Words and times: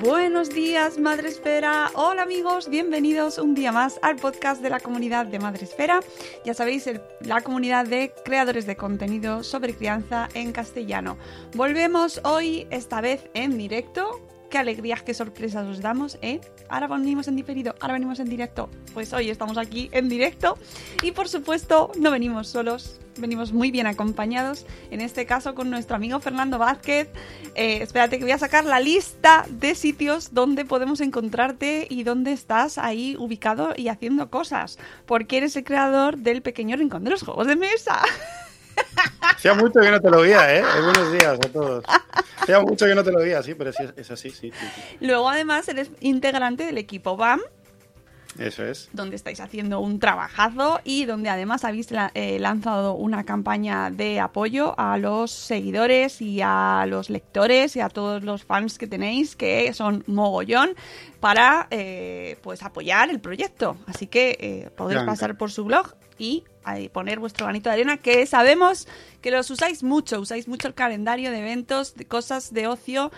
Buenos 0.00 0.50
días, 0.50 0.98
Madre 0.98 1.28
Esfera. 1.28 1.90
Hola 1.94 2.22
amigos, 2.22 2.68
bienvenidos 2.68 3.38
un 3.38 3.54
día 3.54 3.72
más 3.72 3.98
al 4.02 4.16
podcast 4.16 4.60
de 4.60 4.70
la 4.70 4.80
comunidad 4.80 5.26
de 5.26 5.38
Madre 5.38 5.64
Esfera. 5.64 6.00
Ya 6.44 6.54
sabéis, 6.54 6.86
el- 6.86 7.00
la 7.20 7.40
comunidad 7.40 7.86
de 7.86 8.12
creadores 8.24 8.66
de 8.66 8.76
contenido 8.76 9.42
sobre 9.42 9.74
crianza 9.74 10.28
en 10.34 10.52
castellano. 10.52 11.16
Volvemos 11.54 12.20
hoy, 12.24 12.66
esta 12.70 13.00
vez 13.00 13.22
en 13.34 13.56
directo. 13.56 14.20
Qué 14.50 14.58
alegrías, 14.58 15.02
qué 15.02 15.12
sorpresas 15.12 15.66
os 15.66 15.80
damos, 15.80 16.18
¿eh? 16.22 16.40
Ahora 16.68 16.86
venimos 16.86 17.26
en 17.26 17.34
diferido, 17.34 17.74
ahora 17.80 17.94
venimos 17.94 18.20
en 18.20 18.28
directo. 18.28 18.70
Pues 18.94 19.12
hoy 19.12 19.28
estamos 19.28 19.58
aquí 19.58 19.88
en 19.92 20.08
directo 20.08 20.56
y 21.02 21.10
por 21.12 21.28
supuesto 21.28 21.90
no 21.98 22.12
venimos 22.12 22.48
solos, 22.48 23.00
venimos 23.18 23.52
muy 23.52 23.72
bien 23.72 23.88
acompañados, 23.88 24.64
en 24.92 25.00
este 25.00 25.26
caso 25.26 25.56
con 25.56 25.68
nuestro 25.68 25.96
amigo 25.96 26.20
Fernando 26.20 26.58
Vázquez. 26.58 27.08
Eh, 27.56 27.78
espérate 27.82 28.18
que 28.18 28.24
voy 28.24 28.32
a 28.32 28.38
sacar 28.38 28.64
la 28.64 28.78
lista 28.78 29.44
de 29.50 29.74
sitios 29.74 30.32
donde 30.32 30.64
podemos 30.64 31.00
encontrarte 31.00 31.88
y 31.90 32.04
dónde 32.04 32.32
estás 32.32 32.78
ahí 32.78 33.16
ubicado 33.18 33.74
y 33.76 33.88
haciendo 33.88 34.30
cosas, 34.30 34.78
porque 35.06 35.38
eres 35.38 35.56
el 35.56 35.64
creador 35.64 36.18
del 36.18 36.42
pequeño 36.42 36.76
rincón 36.76 37.02
de 37.02 37.10
los 37.10 37.22
juegos 37.24 37.48
de 37.48 37.56
mesa. 37.56 38.00
Hacía 39.36 39.54
mucho 39.54 39.80
que 39.80 39.90
no 39.90 40.00
te 40.00 40.10
lo 40.10 40.20
veía, 40.22 40.54
¿eh? 40.56 40.60
Eh, 40.60 40.82
Buenos 40.82 41.12
días 41.12 41.34
a 41.34 41.48
todos. 41.52 41.84
Hacía 42.40 42.60
mucho 42.60 42.86
que 42.86 42.94
no 42.94 43.04
te 43.04 43.12
lo 43.12 43.18
veía, 43.18 43.42
sí, 43.42 43.54
pero 43.54 43.72
sí, 43.72 43.84
es 43.96 44.10
así, 44.10 44.30
sí, 44.30 44.50
sí, 44.58 44.66
sí. 44.74 44.96
Luego 45.00 45.28
además 45.28 45.68
eres 45.68 45.90
integrante 46.00 46.64
del 46.64 46.78
equipo 46.78 47.16
BAM, 47.16 47.40
Eso 48.38 48.64
es. 48.64 48.88
donde 48.92 49.16
estáis 49.16 49.40
haciendo 49.40 49.80
un 49.80 49.98
trabajazo 50.00 50.80
y 50.84 51.04
donde 51.06 51.28
además 51.28 51.64
habéis 51.64 51.90
la- 51.90 52.10
eh, 52.14 52.38
lanzado 52.38 52.94
una 52.94 53.24
campaña 53.24 53.90
de 53.90 54.20
apoyo 54.20 54.74
a 54.78 54.96
los 54.98 55.30
seguidores 55.30 56.20
y 56.22 56.40
a 56.42 56.84
los 56.88 57.10
lectores 57.10 57.76
y 57.76 57.80
a 57.80 57.88
todos 57.88 58.22
los 58.24 58.44
fans 58.44 58.78
que 58.78 58.86
tenéis, 58.86 59.36
que 59.36 59.72
son 59.74 60.02
mogollón, 60.06 60.70
para 61.20 61.66
eh, 61.70 62.38
pues 62.42 62.62
apoyar 62.62 63.10
el 63.10 63.20
proyecto. 63.20 63.76
Así 63.86 64.06
que 64.06 64.36
eh, 64.40 64.70
podéis 64.76 64.96
Blanca. 64.98 65.12
pasar 65.12 65.36
por 65.36 65.50
su 65.50 65.64
blog 65.64 65.94
y 66.18 66.44
poner 66.92 67.18
vuestro 67.18 67.46
granito 67.46 67.68
de 67.68 67.74
arena, 67.74 67.96
que 67.96 68.26
sabemos 68.26 68.88
que 69.22 69.30
los 69.30 69.50
usáis 69.50 69.82
mucho, 69.82 70.20
usáis 70.20 70.48
mucho 70.48 70.68
el 70.68 70.74
calendario 70.74 71.30
de 71.30 71.38
eventos, 71.38 71.94
de 71.94 72.06
cosas 72.06 72.52
de 72.52 72.66
ocio 72.66 73.10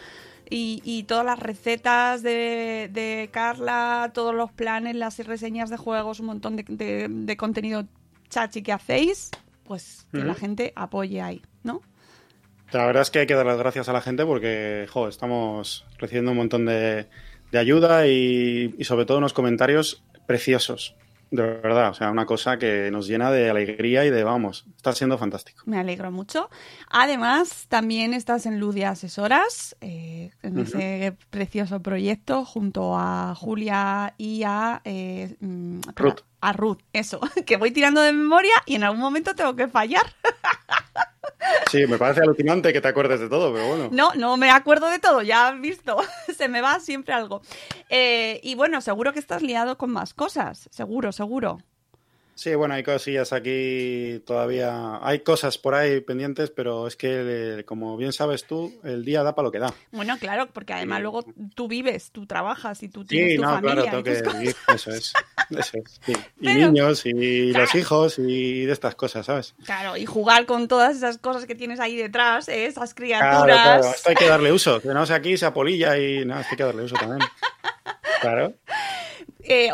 y, 0.50 0.80
y 0.84 1.02
todas 1.04 1.24
las 1.24 1.38
recetas 1.38 2.22
de, 2.22 2.88
de 2.92 3.28
Carla, 3.32 4.10
todos 4.14 4.34
los 4.34 4.50
planes, 4.52 4.94
las 4.96 5.18
reseñas 5.26 5.70
de 5.70 5.76
juegos, 5.76 6.20
un 6.20 6.26
montón 6.26 6.56
de, 6.56 6.64
de- 6.68 7.06
de 7.08 7.36
contenido 7.36 7.84
chachi 8.30 8.62
que 8.62 8.72
hacéis, 8.72 9.30
pues 9.64 10.06
que 10.12 10.18
la 10.24 10.34
gente 10.34 10.72
apoye 10.76 11.20
ahí, 11.20 11.42
¿no? 11.62 11.82
La 12.72 12.84
verdad 12.86 13.02
es 13.02 13.10
que 13.10 13.20
hay 13.20 13.26
que 13.26 13.34
dar 13.34 13.46
las 13.46 13.56
gracias 13.58 13.88
a 13.88 13.92
la 13.94 14.02
gente 14.02 14.26
porque, 14.26 14.86
jo, 14.90 15.08
estamos 15.08 15.86
recibiendo 15.98 16.32
un 16.32 16.36
montón 16.36 16.66
de, 16.66 17.06
de 17.50 17.58
ayuda 17.58 18.06
y, 18.06 18.74
y 18.78 18.84
sobre 18.84 19.06
todo 19.06 19.16
unos 19.18 19.32
comentarios 19.32 20.02
preciosos. 20.26 20.94
De 21.30 21.42
verdad, 21.42 21.90
o 21.90 21.94
sea, 21.94 22.10
una 22.10 22.24
cosa 22.24 22.58
que 22.58 22.90
nos 22.90 23.06
llena 23.06 23.30
de 23.30 23.50
alegría 23.50 24.04
y 24.06 24.10
de, 24.10 24.24
vamos, 24.24 24.64
está 24.76 24.92
siendo 24.94 25.18
fantástico. 25.18 25.62
Me 25.66 25.78
alegro 25.78 26.10
mucho. 26.10 26.48
Además, 26.88 27.66
también 27.68 28.14
estás 28.14 28.46
en 28.46 28.58
Luz 28.58 28.74
de 28.74 28.86
Asesoras, 28.86 29.76
eh, 29.82 30.30
en 30.42 30.58
Ujú. 30.58 30.62
ese 30.78 31.16
precioso 31.30 31.80
proyecto, 31.82 32.44
junto 32.44 32.96
a 32.96 33.34
Julia 33.34 34.14
y 34.16 34.42
a... 34.44 34.80
eh, 34.84 35.36
mm, 35.40 35.80
Ruth. 35.96 36.20
A 36.40 36.52
Ruth, 36.52 36.78
eso, 36.92 37.20
que 37.46 37.56
voy 37.56 37.72
tirando 37.72 38.00
de 38.00 38.12
memoria 38.12 38.54
y 38.64 38.76
en 38.76 38.84
algún 38.84 39.00
momento 39.00 39.34
tengo 39.34 39.54
que 39.56 39.68
fallar. 39.68 40.04
Sí, 41.70 41.86
me 41.86 41.98
parece 41.98 42.22
alucinante 42.22 42.72
que 42.72 42.80
te 42.80 42.88
acuerdes 42.88 43.20
de 43.20 43.28
todo, 43.28 43.52
pero 43.52 43.66
bueno. 43.68 43.88
No, 43.92 44.14
no 44.14 44.36
me 44.36 44.50
acuerdo 44.50 44.88
de 44.88 44.98
todo, 44.98 45.22
ya 45.22 45.48
has 45.48 45.60
visto, 45.60 45.98
se 46.36 46.48
me 46.48 46.60
va 46.60 46.80
siempre 46.80 47.14
algo. 47.14 47.42
Eh, 47.90 48.40
y 48.42 48.54
bueno, 48.54 48.80
seguro 48.80 49.12
que 49.12 49.18
estás 49.18 49.42
liado 49.42 49.76
con 49.78 49.90
más 49.90 50.14
cosas, 50.14 50.68
seguro, 50.72 51.12
seguro. 51.12 51.58
Sí, 52.38 52.54
bueno, 52.54 52.74
hay 52.74 52.84
cosillas 52.84 53.32
aquí 53.32 54.22
todavía. 54.24 55.00
Hay 55.02 55.18
cosas 55.24 55.58
por 55.58 55.74
ahí 55.74 56.00
pendientes, 56.00 56.50
pero 56.50 56.86
es 56.86 56.94
que, 56.94 57.08
eh, 57.58 57.64
como 57.64 57.96
bien 57.96 58.12
sabes 58.12 58.44
tú, 58.44 58.72
el 58.84 59.04
día 59.04 59.24
da 59.24 59.34
para 59.34 59.46
lo 59.46 59.50
que 59.50 59.58
da. 59.58 59.74
Bueno, 59.90 60.16
claro, 60.20 60.46
porque 60.52 60.72
además 60.72 61.00
luego 61.02 61.24
tú 61.56 61.66
vives, 61.66 62.12
tú 62.12 62.26
trabajas 62.26 62.80
y 62.84 62.88
tú 62.90 63.04
tienes 63.04 63.32
Sí, 63.32 63.36
tu 63.38 63.42
no, 63.42 63.48
familia. 63.54 63.74
claro, 63.82 63.98
y 63.98 64.02
tengo 64.04 64.20
tus 64.22 64.32
que 64.32 64.38
vivir. 64.38 64.56
Eso 64.72 64.90
es. 64.92 65.12
Eso 65.50 65.78
es. 65.78 66.00
sí. 66.06 66.12
Y 66.40 66.44
Pero- 66.46 66.66
niños, 66.70 67.02
y 67.06 67.50
Claro. 67.50 67.64
los 67.64 67.74
hijos, 67.74 68.18
y 68.20 68.66
de 68.66 68.72
estas 68.72 68.94
cosas, 68.94 69.26
¿sabes? 69.26 69.56
Claro, 69.64 69.96
y 69.96 70.06
jugar 70.06 70.46
con 70.46 70.68
todas 70.68 70.96
esas 70.96 71.18
cosas 71.18 71.44
que 71.44 71.56
tienes 71.56 71.80
ahí 71.80 71.96
detrás, 71.96 72.48
¿eh? 72.48 72.66
esas 72.66 72.94
criaturas. 72.94 73.44
claro. 73.46 73.84
Esto 73.84 74.10
hay 74.10 74.14
que 74.14 74.28
darle 74.28 74.52
uso. 74.52 74.80
Que 74.80 74.88
no 74.90 75.04
sea 75.06 75.16
aquí, 75.16 75.36
sea 75.36 75.52
polilla 75.52 75.98
y 75.98 76.24
no, 76.24 76.38
esto 76.38 76.50
hay 76.52 76.56
que 76.56 76.62
darle 76.62 76.84
uso 76.84 76.94
también. 76.94 77.18
Claro. 78.20 78.52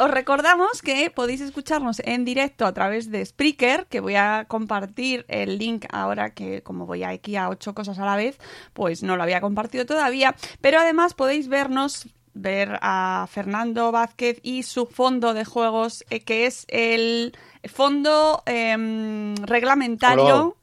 Os 0.00 0.11
recordamos 0.11 0.82
que 0.82 1.11
podéis 1.11 1.41
escucharnos 1.41 2.00
en 2.05 2.25
directo 2.25 2.65
a 2.65 2.73
través 2.73 3.11
de 3.11 3.25
Spreaker, 3.25 3.87
que 3.87 4.00
voy 4.00 4.15
a 4.15 4.44
compartir 4.47 5.25
el 5.29 5.59
link 5.59 5.87
ahora 5.91 6.31
que 6.31 6.62
como 6.62 6.87
voy 6.87 7.03
aquí 7.03 7.35
a 7.37 7.49
ocho 7.49 7.75
cosas 7.75 7.99
a 7.99 8.05
la 8.05 8.15
vez, 8.15 8.38
pues 8.73 9.03
no 9.03 9.17
lo 9.17 9.23
había 9.25 9.41
compartido 9.41 9.85
todavía, 9.85 10.37
pero 10.61 10.79
además 10.79 11.15
podéis 11.15 11.49
vernos 11.49 12.06
ver 12.35 12.79
a 12.82 13.26
Fernando 13.31 13.91
Vázquez 13.93 14.38
y 14.43 14.65
su 14.65 14.87
fondo 14.87 15.35
de 15.35 15.44
juegos, 15.44 16.05
eh, 16.11 16.21
que 16.21 16.47
es 16.47 16.67
el 16.69 17.37
fondo 17.65 18.43
em, 18.44 19.35
reglamentario. 19.37 20.56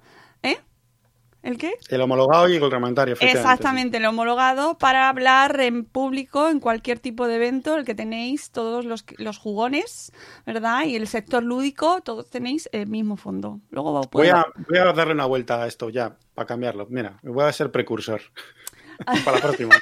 ¿El 1.43 1.57
qué? 1.57 1.73
El 1.89 2.01
homologado 2.01 2.47
y 2.47 2.55
el 2.55 2.63
efectivamente. 2.63 3.25
Exactamente, 3.25 3.97
el 3.97 4.05
homologado 4.05 4.77
para 4.77 5.09
hablar 5.09 5.59
en 5.59 5.85
público 5.85 6.49
en 6.49 6.59
cualquier 6.59 6.99
tipo 6.99 7.27
de 7.27 7.35
evento, 7.35 7.75
el 7.75 7.85
que 7.85 7.95
tenéis 7.95 8.51
todos 8.51 8.85
los, 8.85 9.05
los 9.17 9.39
jugones, 9.39 10.11
¿verdad? 10.45 10.83
Y 10.83 10.95
el 10.95 11.07
sector 11.07 11.41
lúdico, 11.41 12.01
todos 12.01 12.29
tenéis 12.29 12.69
el 12.71 12.88
mismo 12.88 13.17
fondo. 13.17 13.59
Luego 13.71 14.01
Voy 14.11 14.29
a, 14.29 14.45
voy 14.69 14.77
a 14.77 14.93
darle 14.93 15.13
una 15.13 15.25
vuelta 15.25 15.63
a 15.63 15.67
esto 15.67 15.89
ya, 15.89 16.15
para 16.35 16.45
cambiarlo. 16.45 16.85
Mira, 16.89 17.19
voy 17.23 17.43
a 17.43 17.51
ser 17.51 17.71
precursor. 17.71 18.21
para 19.25 19.38
la 19.38 19.41
próxima. 19.41 19.75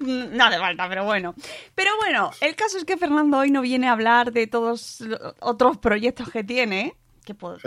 No 0.00 0.44
hace 0.44 0.58
falta, 0.58 0.88
pero 0.88 1.04
bueno. 1.04 1.34
Pero 1.74 1.90
bueno, 1.96 2.30
el 2.40 2.54
caso 2.54 2.78
es 2.78 2.84
que 2.84 2.96
Fernando 2.96 3.38
hoy 3.38 3.50
no 3.50 3.62
viene 3.62 3.88
a 3.88 3.92
hablar 3.92 4.32
de 4.32 4.46
todos 4.46 5.00
los 5.00 5.20
otros 5.40 5.78
proyectos 5.78 6.30
que 6.30 6.44
tiene, 6.44 6.94
que 7.28 7.34
pues, 7.34 7.62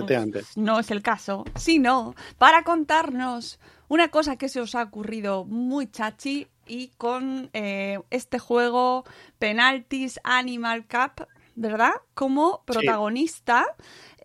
no 0.56 0.80
es 0.80 0.90
el 0.90 1.04
caso, 1.04 1.46
sino 1.56 2.16
para 2.40 2.64
contarnos 2.64 3.60
una 3.90 4.08
cosa 4.10 4.36
que 4.36 4.50
se 4.50 4.60
os 4.60 4.74
ha 4.74 4.82
ocurrido 4.82 5.46
muy 5.46 5.86
chachi 5.86 6.48
y 6.66 6.88
con 6.98 7.52
eh, 7.54 8.00
este 8.10 8.40
juego 8.40 9.04
Penalties 9.38 10.20
Animal 10.24 10.88
Cup, 10.88 11.28
¿verdad? 11.54 11.92
Como 12.16 12.64
protagonista. 12.66 13.68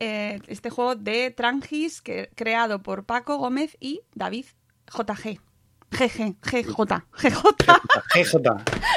eh, 0.00 0.40
este 0.46 0.70
juego 0.70 0.94
de 0.94 1.30
Trangis, 1.32 2.00
que, 2.00 2.30
creado 2.34 2.82
por 2.82 3.04
Paco 3.04 3.36
Gómez 3.36 3.76
y 3.78 4.00
David 4.14 4.46
JG. 4.90 5.45
GG, 5.90 6.36
GJ, 6.42 7.04
GJ, 7.12 7.56
GJ. 8.12 8.14
GJ, 8.14 8.56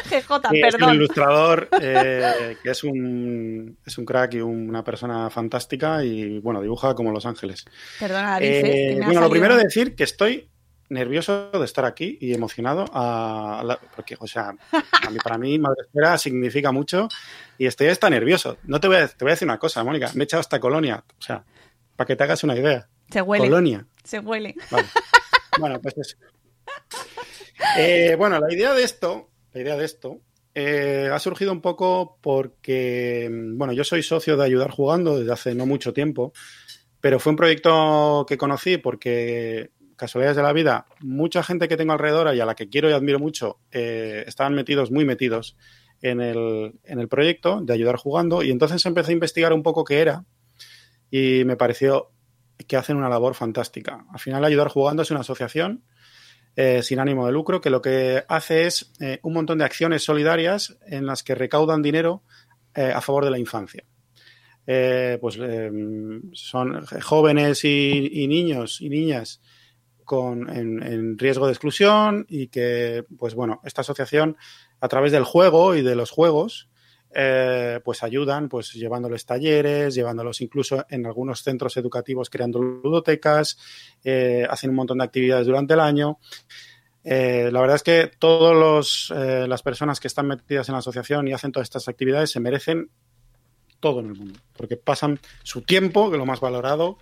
Sí, 0.09 0.15
es 0.15 0.27
un 0.29 0.41
perdón. 0.41 0.95
ilustrador 0.95 1.69
eh, 1.81 2.57
que 2.63 2.71
es 2.71 2.83
un, 2.83 3.77
es 3.85 3.97
un 3.97 4.05
crack 4.05 4.33
y 4.35 4.41
una 4.41 4.83
persona 4.83 5.29
fantástica 5.29 6.03
y, 6.03 6.39
bueno, 6.39 6.61
dibuja 6.61 6.95
como 6.95 7.11
Los 7.11 7.25
Ángeles. 7.25 7.65
Perdona, 7.99 8.31
David. 8.31 8.47
Eh, 8.47 8.91
eh, 8.93 8.99
bueno, 9.05 9.21
lo 9.21 9.29
primero 9.29 9.55
decir 9.55 9.95
que 9.95 10.03
estoy 10.03 10.49
nervioso 10.89 11.51
de 11.51 11.63
estar 11.65 11.85
aquí 11.85 12.17
y 12.19 12.33
emocionado 12.33 12.85
a 12.91 13.61
la- 13.63 13.79
porque, 13.95 14.17
o 14.19 14.25
sea, 14.25 14.49
a 14.71 15.09
mí- 15.11 15.19
para 15.23 15.37
mí 15.37 15.59
Madre 15.59 15.83
Esfera 15.85 16.17
significa 16.17 16.71
mucho 16.71 17.07
y 17.59 17.67
estoy 17.67 17.87
hasta 17.87 18.09
nervioso. 18.09 18.57
No 18.63 18.79
te 18.79 18.87
voy 18.87 18.97
a, 18.97 19.07
te 19.07 19.23
voy 19.23 19.29
a 19.29 19.33
decir 19.35 19.47
una 19.47 19.59
cosa, 19.59 19.83
Mónica, 19.83 20.09
me 20.15 20.23
he 20.23 20.25
echado 20.25 20.41
hasta 20.41 20.59
Colonia, 20.59 21.03
o 21.07 21.21
sea, 21.21 21.43
para 21.95 22.07
que 22.07 22.15
te 22.15 22.23
hagas 22.23 22.43
una 22.43 22.55
idea. 22.55 22.87
Se 23.11 23.21
huele, 23.21 23.45
Colonia. 23.45 23.85
se 24.03 24.19
huele. 24.19 24.55
Vale. 24.71 24.87
Bueno, 25.59 25.81
pues 25.81 25.97
eso. 25.97 26.15
Eh, 27.77 28.15
bueno, 28.17 28.39
la 28.39 28.53
idea 28.53 28.73
de 28.73 28.83
esto, 28.83 29.29
la 29.53 29.61
idea 29.61 29.77
de 29.77 29.85
esto, 29.85 30.21
eh, 30.55 31.09
ha 31.13 31.19
surgido 31.19 31.51
un 31.51 31.61
poco 31.61 32.17
porque, 32.21 33.29
mm, 33.31 33.57
bueno, 33.57 33.73
yo 33.73 33.83
soy 33.83 34.03
socio 34.03 34.35
de 34.35 34.43
Ayudar 34.43 34.71
Jugando 34.71 35.19
desde 35.19 35.31
hace 35.31 35.55
no 35.55 35.65
mucho 35.65 35.93
tiempo, 35.93 36.33
pero 36.99 37.19
fue 37.19 37.31
un 37.31 37.37
proyecto 37.37 38.25
que 38.27 38.37
conocí 38.37 38.77
porque, 38.77 39.71
casualidades 39.95 40.37
de 40.37 40.43
la 40.43 40.53
vida, 40.53 40.87
mucha 40.99 41.43
gente 41.43 41.67
que 41.67 41.77
tengo 41.77 41.93
alrededor 41.93 42.35
y 42.35 42.39
a 42.39 42.45
la 42.45 42.55
que 42.55 42.69
quiero 42.69 42.89
y 42.89 42.93
admiro 42.93 43.19
mucho, 43.19 43.59
eh, 43.71 44.23
estaban 44.27 44.55
metidos, 44.55 44.91
muy 44.91 45.05
metidos 45.05 45.55
en 46.01 46.21
el, 46.21 46.73
en 46.83 46.99
el 46.99 47.07
proyecto 47.07 47.61
de 47.61 47.73
Ayudar 47.73 47.97
Jugando 47.97 48.41
y 48.43 48.51
entonces 48.51 48.85
empecé 48.85 49.11
a 49.11 49.13
investigar 49.13 49.53
un 49.53 49.63
poco 49.63 49.83
qué 49.83 49.99
era 49.99 50.25
y 51.11 51.43
me 51.45 51.57
pareció 51.57 52.11
que 52.67 52.77
hacen 52.77 52.97
una 52.97 53.09
labor 53.09 53.35
fantástica. 53.35 54.05
Al 54.11 54.19
final, 54.19 54.43
Ayudar 54.43 54.69
Jugando 54.69 55.03
es 55.03 55.11
una 55.11 55.21
asociación 55.21 55.83
eh, 56.55 56.83
sin 56.83 56.99
ánimo 56.99 57.25
de 57.25 57.31
lucro 57.31 57.61
que 57.61 57.69
lo 57.69 57.81
que 57.81 58.23
hace 58.27 58.65
es 58.65 58.91
eh, 58.99 59.19
un 59.23 59.33
montón 59.33 59.57
de 59.57 59.65
acciones 59.65 60.03
solidarias 60.03 60.77
en 60.85 61.05
las 61.05 61.23
que 61.23 61.35
recaudan 61.35 61.81
dinero 61.81 62.23
eh, 62.75 62.91
a 62.93 63.01
favor 63.01 63.25
de 63.25 63.31
la 63.31 63.39
infancia. 63.39 63.83
Pues 65.19 65.39
son 66.33 66.85
jóvenes 67.01 67.63
y, 67.65 68.07
y 68.11 68.27
niños 68.27 68.81
y 68.81 68.89
niñas 68.89 69.41
con, 70.05 70.47
en, 70.47 70.83
en 70.83 71.17
riesgo 71.17 71.47
de 71.47 71.53
exclusión 71.53 72.27
y 72.29 72.49
que, 72.49 73.03
pues 73.17 73.33
bueno, 73.33 73.61
esta 73.63 73.81
asociación 73.81 74.37
a 74.79 74.87
través 74.87 75.11
del 75.11 75.23
juego 75.23 75.73
y 75.73 75.81
de 75.81 75.95
los 75.95 76.11
juegos 76.11 76.68
eh, 77.11 77.79
pues 77.83 78.03
ayudan 78.03 78.49
pues 78.49 78.73
llevándoles 78.73 79.25
talleres, 79.25 79.95
llevándolos 79.95 80.41
incluso 80.41 80.85
en 80.89 81.07
algunos 81.07 81.41
centros 81.41 81.75
educativos 81.77 82.29
creando 82.29 82.61
ludotecas, 82.61 83.57
eh, 84.03 84.45
hacen 84.47 84.69
un 84.69 84.75
montón 84.75 84.99
de 84.99 85.05
actividades 85.05 85.47
durante 85.47 85.73
el 85.73 85.79
año. 85.79 86.19
Eh, 87.03 87.49
la 87.51 87.61
verdad 87.61 87.77
es 87.77 87.83
que 87.83 88.11
todas 88.19 89.09
las 89.47 89.63
personas 89.63 89.99
que 89.99 90.07
están 90.07 90.27
metidas 90.27 90.69
en 90.69 90.73
la 90.73 90.79
asociación 90.79 91.27
y 91.27 91.33
hacen 91.33 91.51
todas 91.51 91.65
estas 91.65 91.87
actividades 91.87 92.29
se 92.29 92.39
merecen 92.39 92.91
todo 93.79 94.01
en 94.01 94.07
el 94.07 94.15
mundo, 94.15 94.39
porque 94.55 94.75
pasan 94.75 95.19
su 95.43 95.61
tiempo, 95.61 96.09
que 96.09 96.17
es 96.17 96.19
lo 96.19 96.25
más 96.25 96.41
valorado, 96.41 96.97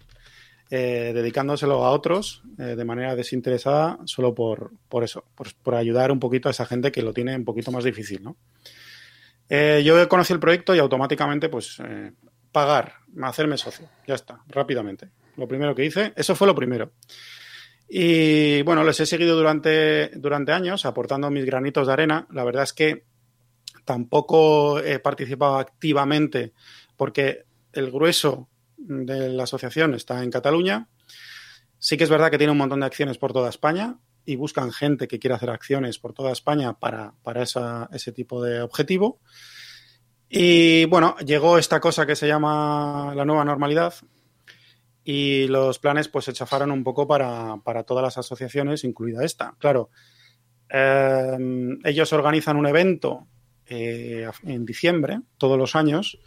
dedicándoselo 0.69 1.83
a 1.86 1.92
otros 1.92 2.44
de 2.57 2.86
manera 2.86 3.15
desinteresada 3.15 4.00
solo 4.03 4.36
por, 4.36 4.71
por 4.89 5.03
eso, 5.03 5.24
por, 5.33 5.53
por 5.56 5.75
ayudar 5.75 6.12
un 6.12 6.19
poquito 6.19 6.50
a 6.50 6.51
esa 6.51 6.65
gente 6.65 6.92
que 6.92 7.01
lo 7.01 7.13
tiene 7.13 7.36
un 7.36 7.45
poquito 7.45 7.71
más 7.71 7.83
difícil, 7.83 8.21
¿no? 8.21 8.38
Eh, 9.49 9.81
yo 9.85 10.07
conocí 10.09 10.33
el 10.33 10.39
proyecto 10.39 10.75
y 10.75 10.79
automáticamente, 10.79 11.49
pues, 11.49 11.79
eh, 11.79 12.11
pagar, 12.51 12.94
hacerme 13.21 13.57
socio. 13.57 13.88
Ya 14.05 14.15
está, 14.15 14.41
rápidamente. 14.47 15.09
Lo 15.38 15.47
primero 15.47 15.75
que 15.75 15.85
hice, 15.85 16.13
eso 16.15 16.35
fue 16.35 16.47
lo 16.47 16.55
primero. 16.55 16.94
Y 17.89 18.61
bueno, 18.63 18.83
les 18.83 18.99
he 18.99 19.05
seguido 19.05 19.38
durante, 19.38 20.09
durante 20.15 20.51
años, 20.51 20.85
aportando 20.85 21.29
mis 21.29 21.45
granitos 21.45 21.88
de 21.88 21.94
arena. 21.94 22.27
La 22.31 22.44
verdad 22.44 22.63
es 22.63 22.73
que 22.73 23.05
tampoco 23.85 24.79
he 24.79 24.99
participado 24.99 25.57
activamente 25.57 26.53
porque 26.97 27.45
el 27.71 27.91
grueso 27.91 28.50
de 28.77 29.29
la 29.29 29.43
asociación 29.43 29.93
está 29.93 30.21
en 30.23 30.31
Cataluña. 30.31 30.89
Sí 31.79 31.95
que 31.95 32.03
es 32.03 32.09
verdad 32.09 32.31
que 32.31 32.38
tiene 32.38 32.51
un 32.51 32.57
montón 32.57 32.81
de 32.81 32.88
acciones 32.88 33.17
por 33.17 33.31
toda 33.31 33.50
España 33.50 33.97
y 34.27 34.35
buscan 34.35 34.74
gente 34.74 35.07
que 35.07 35.19
quiera 35.19 35.38
hacer 35.38 35.50
acciones 35.50 36.00
por 36.00 36.13
toda 36.13 36.33
España 36.33 36.74
para, 36.74 37.13
para 37.24 37.44
ese 37.44 38.12
tipo 38.12 38.44
de 38.44 38.59
objetivo. 38.59 39.21
Y 40.27 40.83
bueno, 40.85 41.15
llegó 41.25 41.57
esta 41.57 41.79
cosa 41.79 42.06
que 42.06 42.18
se 42.18 42.27
llama 42.27 43.13
la 43.15 43.24
nueva 43.24 43.45
normalidad 43.45 43.94
y 45.06 45.47
los 45.47 45.79
planes 45.79 46.09
pues 46.09 46.25
se 46.25 46.33
chafaron 46.33 46.71
un 46.71 46.83
poco 46.83 47.07
para, 47.07 47.56
para 47.63 47.83
todas 47.83 48.03
las 48.03 48.18
asociaciones, 48.18 48.83
incluida 48.83 49.24
esta. 49.24 49.56
Claro, 49.59 49.91
eh, 50.69 51.77
ellos 51.85 52.12
organizan 52.12 52.57
un 52.57 52.68
evento 52.68 53.27
eh, 53.65 54.29
en 54.44 54.65
diciembre, 54.65 55.21
todos 55.38 55.57
los 55.57 55.74
años, 55.77 56.19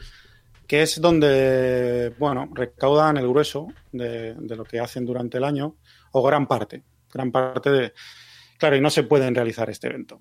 que 0.67 0.81
es 0.81 1.03
donde, 1.03 2.15
bueno, 2.19 2.49
recaudan 2.55 3.19
el 3.19 3.29
grueso 3.29 3.67
de 3.93 4.57
lo 4.57 4.65
que 4.65 4.81
hacen 4.81 5.05
durante 5.05 5.37
el 5.37 5.45
año, 5.45 5.77
o 6.13 6.23
gran 6.23 6.47
parte, 6.47 6.83
gran 7.13 7.33
parte 7.33 7.71
de... 7.71 7.93
Claro, 8.59 8.77
y 8.77 8.81
no 8.81 8.91
se 8.91 9.05
pueden 9.05 9.35
realizar 9.35 9.71
este 9.71 9.89
evento. 9.89 10.21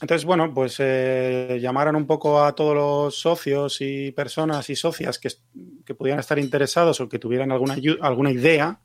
Entonces, 0.00 0.24
bueno, 0.24 0.52
pues 0.52 0.76
eh, 0.78 1.58
llamaron 1.60 1.94
un 1.94 2.06
poco 2.06 2.42
a 2.42 2.54
todos 2.54 2.74
los 2.74 3.20
socios 3.20 3.80
y 3.80 4.10
personas 4.10 4.68
y 4.68 4.74
socias 4.74 5.18
que, 5.18 5.28
que 5.84 5.94
pudieran 5.94 6.18
estar 6.18 6.38
interesados 6.38 7.00
o 7.00 7.08
que 7.08 7.20
tuvieran 7.20 7.52
alguna, 7.52 7.76
alguna 8.00 8.32
idea, 8.32 8.80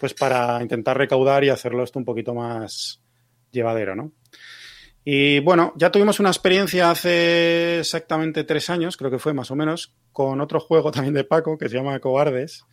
pues 0.00 0.14
para 0.14 0.60
intentar 0.60 0.98
recaudar 0.98 1.44
y 1.44 1.50
hacerlo 1.50 1.84
esto 1.84 2.00
un 2.00 2.04
poquito 2.04 2.34
más 2.34 3.00
llevadero, 3.52 3.94
¿no? 3.94 4.12
Y 5.04 5.40
bueno, 5.40 5.72
ya 5.76 5.90
tuvimos 5.90 6.20
una 6.20 6.28
experiencia 6.28 6.90
hace 6.90 7.78
exactamente 7.78 8.44
tres 8.44 8.68
años, 8.68 8.96
creo 8.96 9.10
que 9.10 9.18
fue 9.18 9.32
más 9.32 9.50
o 9.50 9.56
menos, 9.56 9.94
con 10.12 10.40
otro 10.40 10.60
juego 10.60 10.90
también 10.90 11.14
de 11.14 11.24
Paco 11.24 11.56
que 11.56 11.68
se 11.68 11.76
llama 11.76 11.98
Cobardes, 12.00 12.64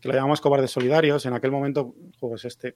que 0.00 0.08
lo 0.08 0.14
llamamos 0.14 0.40
Cobardes 0.40 0.70
Solidarios. 0.70 1.24
En 1.26 1.34
aquel 1.34 1.50
momento, 1.50 1.94
juego 2.18 2.36
es 2.36 2.44
este. 2.44 2.74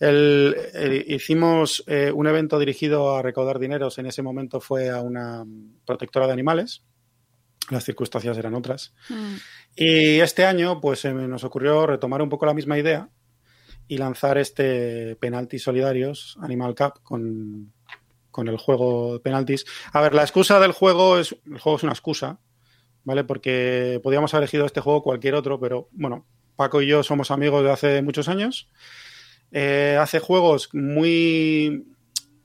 El, 0.00 0.56
el, 0.72 1.04
hicimos 1.12 1.84
eh, 1.86 2.10
un 2.12 2.26
evento 2.26 2.58
dirigido 2.58 3.14
a 3.14 3.22
recaudar 3.22 3.58
dineros. 3.58 3.98
En 3.98 4.06
ese 4.06 4.22
momento 4.22 4.60
fue 4.60 4.88
a 4.88 5.00
una 5.00 5.44
protectora 5.84 6.26
de 6.26 6.32
animales. 6.32 6.82
Las 7.70 7.84
circunstancias 7.84 8.36
eran 8.38 8.54
otras. 8.54 8.94
Mm. 9.10 9.34
Y 9.76 10.20
este 10.20 10.46
año, 10.46 10.80
pues 10.80 11.04
eh, 11.04 11.12
nos 11.12 11.44
ocurrió 11.44 11.86
retomar 11.86 12.22
un 12.22 12.30
poco 12.30 12.46
la 12.46 12.54
misma 12.54 12.78
idea 12.78 13.10
y 13.86 13.98
lanzar 13.98 14.38
este 14.38 15.16
Penalti 15.16 15.58
Solidarios 15.58 16.38
Animal 16.40 16.74
Cup 16.74 17.02
con, 17.02 17.72
con 18.30 18.48
el 18.48 18.56
juego 18.56 19.14
de 19.14 19.20
penaltis. 19.20 19.66
A 19.92 20.00
ver, 20.00 20.14
la 20.14 20.22
excusa 20.22 20.60
del 20.60 20.72
juego 20.72 21.18
es. 21.18 21.36
El 21.44 21.58
juego 21.58 21.76
es 21.76 21.82
una 21.82 21.92
excusa, 21.92 22.40
¿vale? 23.04 23.24
Porque 23.24 24.00
podíamos 24.02 24.32
haber 24.32 24.44
elegido 24.44 24.64
este 24.64 24.80
juego 24.80 25.02
cualquier 25.02 25.34
otro, 25.34 25.60
pero 25.60 25.88
bueno, 25.92 26.26
Paco 26.56 26.80
y 26.82 26.86
yo 26.86 27.02
somos 27.02 27.30
amigos 27.30 27.64
de 27.64 27.70
hace 27.70 28.02
muchos 28.02 28.28
años. 28.28 28.68
Eh, 29.52 29.96
hace 30.00 30.18
juegos 30.20 30.68
muy, 30.72 31.86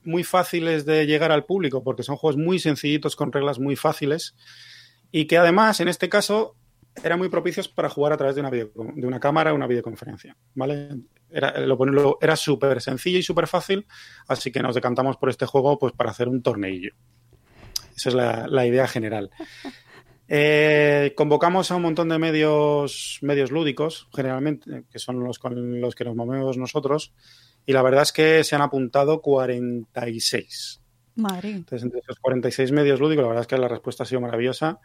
muy 0.04 0.24
fáciles 0.24 0.84
de 0.86 1.06
llegar 1.06 1.32
al 1.32 1.44
público, 1.44 1.82
porque 1.82 2.02
son 2.02 2.16
juegos 2.16 2.36
muy 2.36 2.58
sencillitos 2.58 3.16
con 3.16 3.32
reglas 3.32 3.58
muy 3.58 3.76
fáciles. 3.76 4.34
Y 5.12 5.26
que 5.26 5.38
además, 5.38 5.80
en 5.80 5.88
este 5.88 6.08
caso, 6.08 6.56
eran 7.02 7.18
muy 7.18 7.28
propicios 7.28 7.68
para 7.68 7.88
jugar 7.88 8.12
a 8.12 8.16
través 8.16 8.34
de 8.34 8.40
una, 8.40 8.50
de 8.50 9.06
una 9.06 9.20
cámara 9.20 9.52
o 9.52 9.56
una 9.56 9.66
videoconferencia, 9.66 10.36
¿vale? 10.54 10.88
Era, 11.30 11.58
lo, 11.60 12.18
era 12.20 12.36
súper 12.36 12.80
sencillo 12.80 13.18
y 13.18 13.22
súper 13.22 13.46
fácil, 13.46 13.86
así 14.28 14.50
que 14.52 14.60
nos 14.60 14.74
decantamos 14.74 15.16
por 15.16 15.28
este 15.28 15.44
juego 15.44 15.78
pues 15.78 15.92
para 15.92 16.10
hacer 16.10 16.28
un 16.28 16.42
torneillo. 16.42 16.92
Esa 17.96 18.10
es 18.10 18.14
la, 18.14 18.46
la 18.46 18.66
idea 18.66 18.86
general. 18.86 19.30
Eh, 20.28 21.12
convocamos 21.16 21.70
a 21.70 21.76
un 21.76 21.82
montón 21.82 22.08
de 22.08 22.18
medios, 22.18 23.18
medios 23.22 23.50
lúdicos, 23.50 24.08
generalmente, 24.14 24.84
que 24.90 24.98
son 24.98 25.22
los 25.22 25.38
con 25.38 25.80
los 25.80 25.94
que 25.94 26.04
nos 26.04 26.16
movemos 26.16 26.56
nosotros, 26.56 27.12
y 27.64 27.72
la 27.72 27.82
verdad 27.82 28.02
es 28.02 28.12
que 28.12 28.44
se 28.44 28.56
han 28.56 28.62
apuntado 28.62 29.20
46. 29.20 30.80
Madre. 31.16 31.50
Entonces, 31.50 31.84
entre 31.84 32.00
esos 32.00 32.18
46 32.18 32.72
medios 32.72 33.00
lúdicos, 33.00 33.22
la 33.22 33.28
verdad 33.28 33.42
es 33.42 33.46
que 33.46 33.58
la 33.58 33.68
respuesta 33.68 34.02
ha 34.02 34.06
sido 34.06 34.20
maravillosa. 34.20 34.80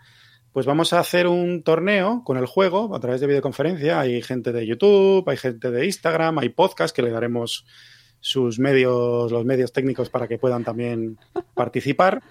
Pues 0.53 0.65
vamos 0.65 0.91
a 0.93 0.99
hacer 0.99 1.27
un 1.27 1.63
torneo 1.63 2.23
con 2.25 2.37
el 2.37 2.45
juego 2.45 2.95
a 2.95 2.99
través 2.99 3.21
de 3.21 3.27
videoconferencia. 3.27 3.99
Hay 3.99 4.21
gente 4.21 4.51
de 4.51 4.65
YouTube, 4.65 5.27
hay 5.29 5.37
gente 5.37 5.71
de 5.71 5.85
Instagram, 5.85 6.39
hay 6.39 6.49
podcast 6.49 6.95
que 6.95 7.01
le 7.01 7.09
daremos 7.09 7.65
sus 8.19 8.59
medios, 8.59 9.31
los 9.31 9.45
medios 9.45 9.73
técnicos 9.73 10.09
para 10.09 10.27
que 10.27 10.37
puedan 10.37 10.63
también 10.63 11.17
participar. 11.53 12.21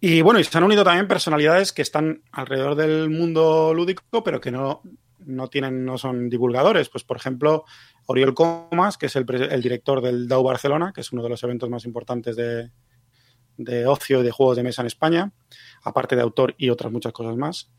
Y 0.00 0.22
bueno, 0.22 0.40
y 0.40 0.44
se 0.44 0.56
han 0.56 0.64
unido 0.64 0.82
también 0.82 1.06
personalidades 1.06 1.72
que 1.72 1.82
están 1.82 2.22
alrededor 2.32 2.74
del 2.74 3.10
mundo 3.10 3.74
lúdico, 3.74 4.24
pero 4.24 4.40
que 4.40 4.50
no, 4.50 4.82
no 5.26 5.48
tienen, 5.48 5.84
no 5.84 5.98
son 5.98 6.30
divulgadores. 6.30 6.88
Pues, 6.88 7.04
por 7.04 7.18
ejemplo, 7.18 7.64
Oriol 8.06 8.34
Comas, 8.34 8.96
que 8.96 9.06
es 9.06 9.16
el, 9.16 9.26
el 9.30 9.62
director 9.62 10.00
del 10.00 10.26
DAO 10.26 10.42
Barcelona, 10.42 10.92
que 10.94 11.02
es 11.02 11.12
uno 11.12 11.22
de 11.22 11.28
los 11.28 11.42
eventos 11.42 11.68
más 11.68 11.84
importantes 11.84 12.34
de, 12.34 12.70
de 13.58 13.86
ocio 13.86 14.20
y 14.20 14.24
de 14.24 14.30
juegos 14.30 14.56
de 14.56 14.62
mesa 14.62 14.82
en 14.82 14.86
España, 14.86 15.32
aparte 15.82 16.16
de 16.16 16.22
autor 16.22 16.54
y 16.56 16.70
otras 16.70 16.90
muchas 16.90 17.12
cosas 17.12 17.36
más. 17.36 17.70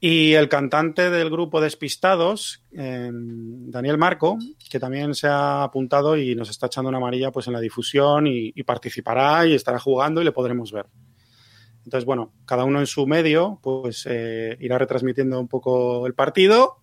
Y 0.00 0.34
el 0.34 0.48
cantante 0.48 1.08
del 1.08 1.30
grupo 1.30 1.60
Despistados, 1.60 2.64
eh, 2.72 3.10
Daniel 3.12 3.96
Marco, 3.96 4.36
que 4.68 4.80
también 4.80 5.14
se 5.14 5.28
ha 5.28 5.62
apuntado 5.62 6.16
y 6.18 6.34
nos 6.34 6.50
está 6.50 6.66
echando 6.66 6.88
una 6.88 6.98
amarilla 6.98 7.30
pues, 7.30 7.46
en 7.46 7.54
la 7.54 7.60
difusión 7.60 8.26
y, 8.26 8.52
y 8.54 8.64
participará 8.64 9.46
y 9.46 9.54
estará 9.54 9.78
jugando 9.78 10.20
y 10.20 10.24
le 10.24 10.32
podremos 10.32 10.72
ver. 10.72 10.86
Entonces, 11.84 12.04
bueno, 12.04 12.32
cada 12.46 12.64
uno 12.64 12.80
en 12.80 12.86
su 12.86 13.06
medio, 13.06 13.58
pues 13.62 14.06
eh, 14.08 14.56
irá 14.60 14.78
retransmitiendo 14.78 15.38
un 15.38 15.48
poco 15.48 16.06
el 16.06 16.14
partido. 16.14 16.78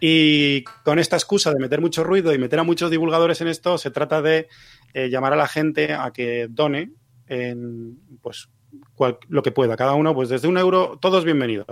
Y 0.00 0.64
con 0.84 0.98
esta 0.98 1.14
excusa 1.16 1.52
de 1.52 1.60
meter 1.60 1.80
mucho 1.80 2.02
ruido 2.02 2.34
y 2.34 2.38
meter 2.38 2.58
a 2.58 2.64
muchos 2.64 2.90
divulgadores 2.90 3.40
en 3.40 3.46
esto, 3.48 3.78
se 3.78 3.92
trata 3.92 4.20
de 4.20 4.48
eh, 4.94 5.08
llamar 5.10 5.32
a 5.32 5.36
la 5.36 5.46
gente 5.46 5.92
a 5.94 6.10
que 6.12 6.48
done 6.50 6.90
en, 7.28 7.98
pues, 8.20 8.48
cual- 8.94 9.18
lo 9.28 9.42
que 9.44 9.52
pueda. 9.52 9.76
Cada 9.76 9.94
uno, 9.94 10.12
pues 10.12 10.28
desde 10.28 10.48
un 10.48 10.58
euro, 10.58 10.98
todos 11.00 11.24
bienvenidos. 11.24 11.66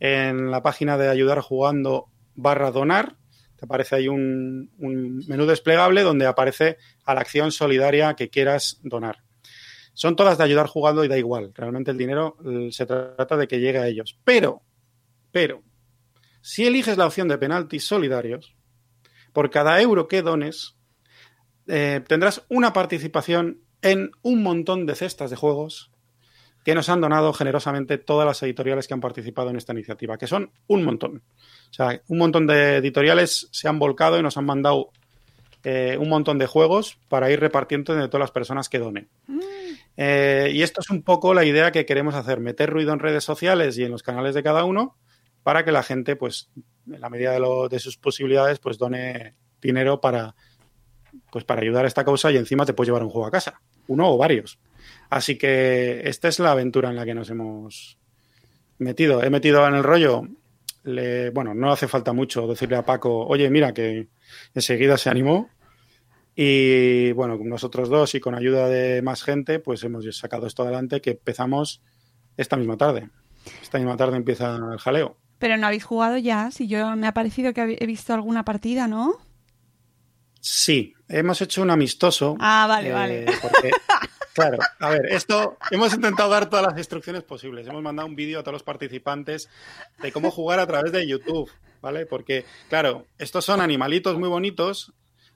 En 0.00 0.50
la 0.50 0.62
página 0.62 0.98
de 0.98 1.08
ayudar 1.08 1.38
jugando 1.40 2.08
barra 2.34 2.72
donar, 2.72 3.14
te 3.56 3.66
aparece 3.66 3.94
ahí 3.94 4.08
un, 4.08 4.72
un 4.78 5.24
menú 5.28 5.46
desplegable 5.46 6.02
donde 6.02 6.26
aparece 6.26 6.78
a 7.04 7.14
la 7.14 7.20
acción 7.20 7.52
solidaria 7.52 8.14
que 8.14 8.28
quieras 8.28 8.80
donar. 8.82 9.18
Son 9.94 10.16
todas 10.16 10.38
de 10.38 10.44
ayudar 10.44 10.66
jugando 10.66 11.04
y 11.04 11.08
da 11.08 11.18
igual. 11.18 11.52
Realmente 11.54 11.90
el 11.90 11.98
dinero 11.98 12.36
eh, 12.44 12.68
se 12.72 12.86
trata 12.86 13.36
de 13.36 13.46
que 13.46 13.60
llegue 13.60 13.78
a 13.78 13.86
ellos. 13.86 14.18
Pero, 14.24 14.62
pero, 15.30 15.62
si 16.40 16.66
eliges 16.66 16.96
la 16.96 17.06
opción 17.06 17.28
de 17.28 17.38
penaltis 17.38 17.84
solidarios, 17.84 18.54
por 19.32 19.50
cada 19.50 19.80
euro 19.80 20.08
que 20.08 20.22
dones, 20.22 20.76
eh, 21.66 22.02
tendrás 22.06 22.44
una 22.48 22.72
participación 22.72 23.60
en 23.82 24.10
un 24.22 24.42
montón 24.42 24.86
de 24.86 24.94
cestas 24.94 25.30
de 25.30 25.36
juegos 25.36 25.90
que 26.64 26.74
nos 26.74 26.88
han 26.88 27.00
donado 27.00 27.32
generosamente 27.32 27.98
todas 27.98 28.26
las 28.26 28.42
editoriales 28.42 28.86
que 28.86 28.94
han 28.94 29.00
participado 29.00 29.50
en 29.50 29.56
esta 29.56 29.72
iniciativa, 29.72 30.16
que 30.16 30.26
son 30.26 30.52
un 30.68 30.84
montón. 30.84 31.22
O 31.70 31.74
sea, 31.74 32.00
un 32.06 32.18
montón 32.18 32.46
de 32.46 32.76
editoriales 32.76 33.48
se 33.50 33.68
han 33.68 33.78
volcado 33.78 34.18
y 34.18 34.22
nos 34.22 34.36
han 34.36 34.46
mandado 34.46 34.90
eh, 35.64 35.96
un 35.98 36.08
montón 36.08 36.38
de 36.38 36.46
juegos 36.46 36.98
para 37.08 37.30
ir 37.30 37.40
repartiendo 37.40 37.92
entre 37.92 38.08
todas 38.08 38.22
las 38.22 38.30
personas 38.30 38.68
que 38.68 38.78
donen. 38.78 39.08
Eh, 39.96 40.50
y 40.54 40.62
esto 40.62 40.80
es 40.80 40.90
un 40.90 41.02
poco 41.02 41.34
la 41.34 41.44
idea 41.44 41.70
que 41.72 41.84
queremos 41.86 42.14
hacer, 42.14 42.40
meter 42.40 42.70
ruido 42.70 42.92
en 42.92 42.98
redes 42.98 43.24
sociales 43.24 43.76
y 43.78 43.84
en 43.84 43.90
los 43.90 44.02
canales 44.02 44.34
de 44.34 44.42
cada 44.42 44.64
uno 44.64 44.96
para 45.42 45.64
que 45.64 45.72
la 45.72 45.82
gente, 45.82 46.16
pues, 46.16 46.50
en 46.90 47.00
la 47.00 47.10
medida 47.10 47.32
de, 47.32 47.40
lo- 47.40 47.68
de 47.68 47.78
sus 47.78 47.96
posibilidades, 47.98 48.58
pues 48.58 48.78
done 48.78 49.34
dinero 49.60 50.00
para, 50.00 50.34
pues, 51.30 51.44
para 51.44 51.60
ayudar 51.62 51.84
a 51.84 51.88
esta 51.88 52.04
causa 52.04 52.30
y 52.30 52.36
encima 52.36 52.64
te 52.64 52.72
puedes 52.72 52.88
llevar 52.88 53.02
un 53.02 53.10
juego 53.10 53.26
a 53.26 53.30
casa, 53.30 53.60
uno 53.88 54.10
o 54.10 54.16
varios. 54.16 54.58
Así 55.10 55.36
que 55.36 56.02
esta 56.08 56.28
es 56.28 56.38
la 56.38 56.52
aventura 56.52 56.88
en 56.90 56.96
la 56.96 57.04
que 57.04 57.14
nos 57.14 57.28
hemos 57.30 57.98
metido. 58.78 59.22
He 59.22 59.30
metido 59.30 59.66
en 59.66 59.74
el 59.74 59.82
rollo, 59.82 60.22
le- 60.84 61.30
bueno, 61.30 61.54
no 61.54 61.70
hace 61.72 61.86
falta 61.88 62.12
mucho 62.12 62.46
decirle 62.46 62.76
a 62.76 62.84
Paco, 62.84 63.26
oye, 63.26 63.50
mira 63.50 63.74
que 63.74 64.08
enseguida 64.54 64.96
se 64.96 65.10
animó. 65.10 65.50
Y 66.34 67.12
bueno, 67.12 67.36
con 67.36 67.48
nosotros 67.48 67.88
dos 67.88 68.14
y 68.14 68.20
con 68.20 68.34
ayuda 68.34 68.68
de 68.68 69.02
más 69.02 69.22
gente, 69.22 69.58
pues 69.58 69.84
hemos 69.84 70.04
sacado 70.16 70.46
esto 70.46 70.62
adelante 70.62 71.00
que 71.00 71.10
empezamos 71.10 71.82
esta 72.36 72.56
misma 72.56 72.76
tarde. 72.76 73.10
Esta 73.60 73.78
misma 73.78 73.96
tarde 73.96 74.16
empieza 74.16 74.56
el 74.56 74.78
jaleo. 74.78 75.16
Pero 75.38 75.56
no 75.56 75.66
habéis 75.66 75.84
jugado 75.84 76.16
ya, 76.18 76.50
si 76.50 76.68
yo 76.68 76.94
me 76.96 77.06
ha 77.06 77.14
parecido 77.14 77.52
que 77.52 77.76
he 77.78 77.86
visto 77.86 78.14
alguna 78.14 78.44
partida, 78.44 78.86
¿no? 78.86 79.18
Sí, 80.40 80.94
hemos 81.08 81.40
hecho 81.42 81.62
un 81.62 81.70
amistoso. 81.70 82.36
Ah, 82.40 82.66
vale, 82.68 82.88
eh, 82.88 82.92
vale. 82.92 83.26
porque, 83.42 83.70
claro, 84.34 84.58
a 84.80 84.88
ver, 84.88 85.06
esto 85.06 85.56
hemos 85.70 85.92
intentado 85.94 86.30
dar 86.30 86.48
todas 86.48 86.66
las 86.66 86.78
instrucciones 86.78 87.22
posibles. 87.24 87.66
Hemos 87.66 87.82
mandado 87.82 88.08
un 88.08 88.16
vídeo 88.16 88.40
a 88.40 88.42
todos 88.42 88.54
los 88.54 88.62
participantes 88.62 89.48
de 90.00 90.12
cómo 90.12 90.30
jugar 90.30 90.60
a 90.60 90.66
través 90.66 90.92
de 90.92 91.06
YouTube, 91.06 91.50
¿vale? 91.80 92.06
Porque, 92.06 92.44
claro, 92.68 93.06
estos 93.18 93.44
son 93.44 93.60
animalitos 93.60 94.18
muy 94.18 94.28
bonitos, 94.28 94.92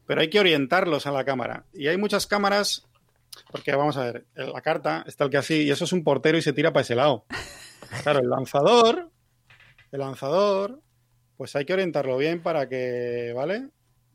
pero 0.07 0.21
hay 0.21 0.31
que 0.31 0.41
orientarlos 0.41 1.07
a 1.07 1.13
la 1.13 1.25
cámara. 1.25 1.65
Y 1.73 1.89
hay 1.89 1.97
muchas 1.97 2.27
cámaras, 2.27 2.87
porque 3.51 3.75
vamos 3.75 3.97
a 3.97 4.05
ver, 4.05 4.27
la 4.35 4.61
carta 4.63 5.05
está 5.07 5.25
el 5.25 5.31
que 5.31 5.37
así, 5.37 5.63
y 5.65 5.71
eso 5.71 5.85
es 5.85 5.93
un 5.93 6.05
portero 6.05 6.39
y 6.39 6.43
se 6.43 6.53
tira 6.53 6.73
para 6.73 6.83
ese 6.83 6.95
lado. 6.95 7.25
Claro, 8.03 8.19
el 8.19 8.29
lanzador, 8.29 9.11
el 9.93 10.01
lanzador, 10.01 10.81
pues 11.37 11.55
hay 11.55 11.65
que 11.65 11.73
orientarlo 11.73 12.17
bien 12.17 12.43
para 12.43 12.69
que, 12.69 13.33
¿vale? 13.35 13.69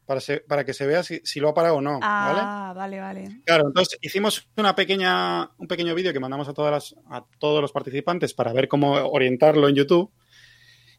Para, 0.05 0.19
se- 0.19 0.41
para 0.41 0.65
que 0.65 0.73
se 0.73 0.85
vea 0.85 1.03
si, 1.03 1.21
si 1.23 1.39
lo 1.39 1.47
ha 1.49 1.53
parado 1.53 1.75
o 1.75 1.81
no, 1.81 1.99
¿vale? 2.01 2.41
Ah, 2.43 2.73
vale, 2.75 2.99
vale. 2.99 3.41
Claro, 3.45 3.67
entonces 3.67 3.97
hicimos 4.01 4.49
una 4.57 4.75
pequeña, 4.75 5.49
un 5.57 5.67
pequeño 5.67 5.95
vídeo 5.95 6.11
que 6.11 6.19
mandamos 6.19 6.49
a, 6.49 6.53
todas 6.53 6.71
las, 6.71 6.95
a 7.09 7.23
todos 7.39 7.61
los 7.61 7.71
participantes 7.71 8.33
para 8.33 8.51
ver 8.51 8.67
cómo 8.67 8.91
orientarlo 8.93 9.69
en 9.69 9.75
YouTube. 9.75 10.11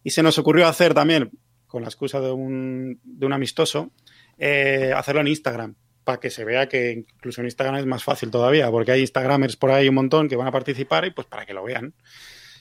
Y 0.03 0.11
se 0.11 0.23
nos 0.23 0.39
ocurrió 0.39 0.67
hacer 0.67 0.95
también, 0.95 1.31
con 1.67 1.83
la 1.83 1.89
excusa 1.89 2.21
de 2.21 2.31
un, 2.33 3.01
de 3.05 3.27
un 3.27 3.33
amistoso, 3.35 3.91
eh, 4.39 4.93
hacerlo 4.97 5.21
en 5.21 5.29
Instagram, 5.29 5.75
para 6.05 6.19
que 6.21 6.31
se 6.31 6.45
vea 6.45 6.69
que 6.69 6.93
incluso 6.93 7.41
en 7.41 7.47
Instagram 7.47 7.77
es 7.77 7.87
más 7.87 8.03
fácil 8.05 8.31
todavía, 8.31 8.71
porque 8.71 8.93
hay 8.93 9.01
Instagramers 9.01 9.57
por 9.57 9.71
ahí 9.71 9.89
un 9.89 9.95
montón 9.95 10.29
que 10.29 10.37
van 10.37 10.49
a 10.49 10.53
participar 10.53 11.05
y 11.05 11.11
pues 11.11 11.27
para 11.27 11.47
que 11.47 11.55
lo 11.55 11.65
vean. 11.65 11.95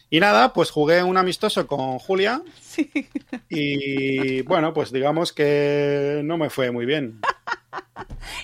Y 0.10 0.20
nada, 0.20 0.51
pues 0.51 0.72
jugué 0.72 1.01
un 1.04 1.16
amistoso 1.18 1.66
con 1.68 1.98
Julia 1.98 2.42
Sí. 2.62 2.92
y 3.50 4.42
bueno, 4.42 4.74
pues 4.74 4.92
digamos 4.92 5.32
que 5.32 6.22
no 6.25 6.38
me 6.38 6.50
fue 6.50 6.72
muy 6.72 6.86
bien. 6.86 7.20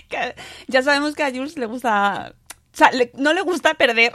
Que 0.08 0.34
ya 0.66 0.82
sabemos 0.82 1.14
que 1.14 1.22
a 1.22 1.30
Jules 1.30 1.56
le 1.58 1.66
gusta... 1.66 2.32
O 2.72 2.76
sea, 2.76 2.90
le- 2.92 3.12
no 3.16 3.32
le 3.34 3.42
gusta 3.42 3.74
perder. 3.74 4.12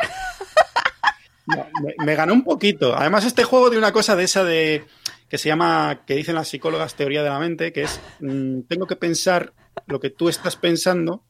No, 1.45 1.67
me, 1.83 2.05
me 2.05 2.15
ganó 2.15 2.33
un 2.33 2.43
poquito. 2.43 2.95
Además, 2.95 3.25
este 3.25 3.43
juego 3.43 3.67
tiene 3.69 3.79
una 3.79 3.91
cosa 3.91 4.15
de 4.15 4.23
esa 4.23 4.43
de 4.43 4.85
que 5.33 5.39
se 5.39 5.49
llama, 5.49 6.03
que 6.05 6.13
dicen 6.13 6.35
las 6.35 6.47
psicólogas, 6.47 6.93
teoría 6.93 7.23
de 7.23 7.29
la 7.29 7.39
mente, 7.39 7.73
que 7.73 7.81
es 7.81 7.99
mm, 8.19 8.61
tengo 8.67 8.85
que 8.85 8.95
pensar 8.95 9.53
lo 9.87 9.99
que 9.99 10.11
tú 10.11 10.29
estás 10.29 10.55
pensando 10.57 11.23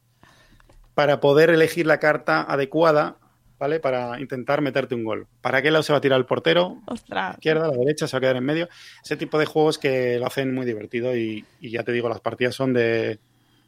para 0.92 1.20
poder 1.20 1.48
elegir 1.48 1.86
la 1.86 1.98
carta 2.00 2.42
adecuada, 2.42 3.16
¿vale? 3.58 3.80
Para 3.80 4.20
intentar 4.20 4.60
meterte 4.60 4.94
un 4.94 5.04
gol. 5.04 5.26
¿Para 5.40 5.62
qué 5.62 5.70
lado 5.70 5.82
se 5.82 5.94
va 5.94 6.00
a 6.00 6.00
tirar 6.02 6.18
el 6.20 6.26
portero? 6.26 6.82
Ostras. 6.86 7.36
izquierda, 7.38 7.64
a 7.64 7.68
la 7.68 7.78
derecha, 7.78 8.06
se 8.06 8.14
va 8.14 8.18
a 8.18 8.20
quedar 8.20 8.36
en 8.36 8.44
medio. 8.44 8.68
Ese 9.02 9.16
tipo 9.16 9.38
de 9.38 9.46
juegos 9.46 9.78
que 9.78 10.18
lo 10.18 10.26
hacen 10.26 10.54
muy 10.54 10.66
divertido 10.66 11.16
y, 11.16 11.46
y 11.58 11.70
ya 11.70 11.82
te 11.82 11.92
digo, 11.92 12.10
las 12.10 12.20
partidas 12.20 12.54
son 12.54 12.74
de 12.74 13.20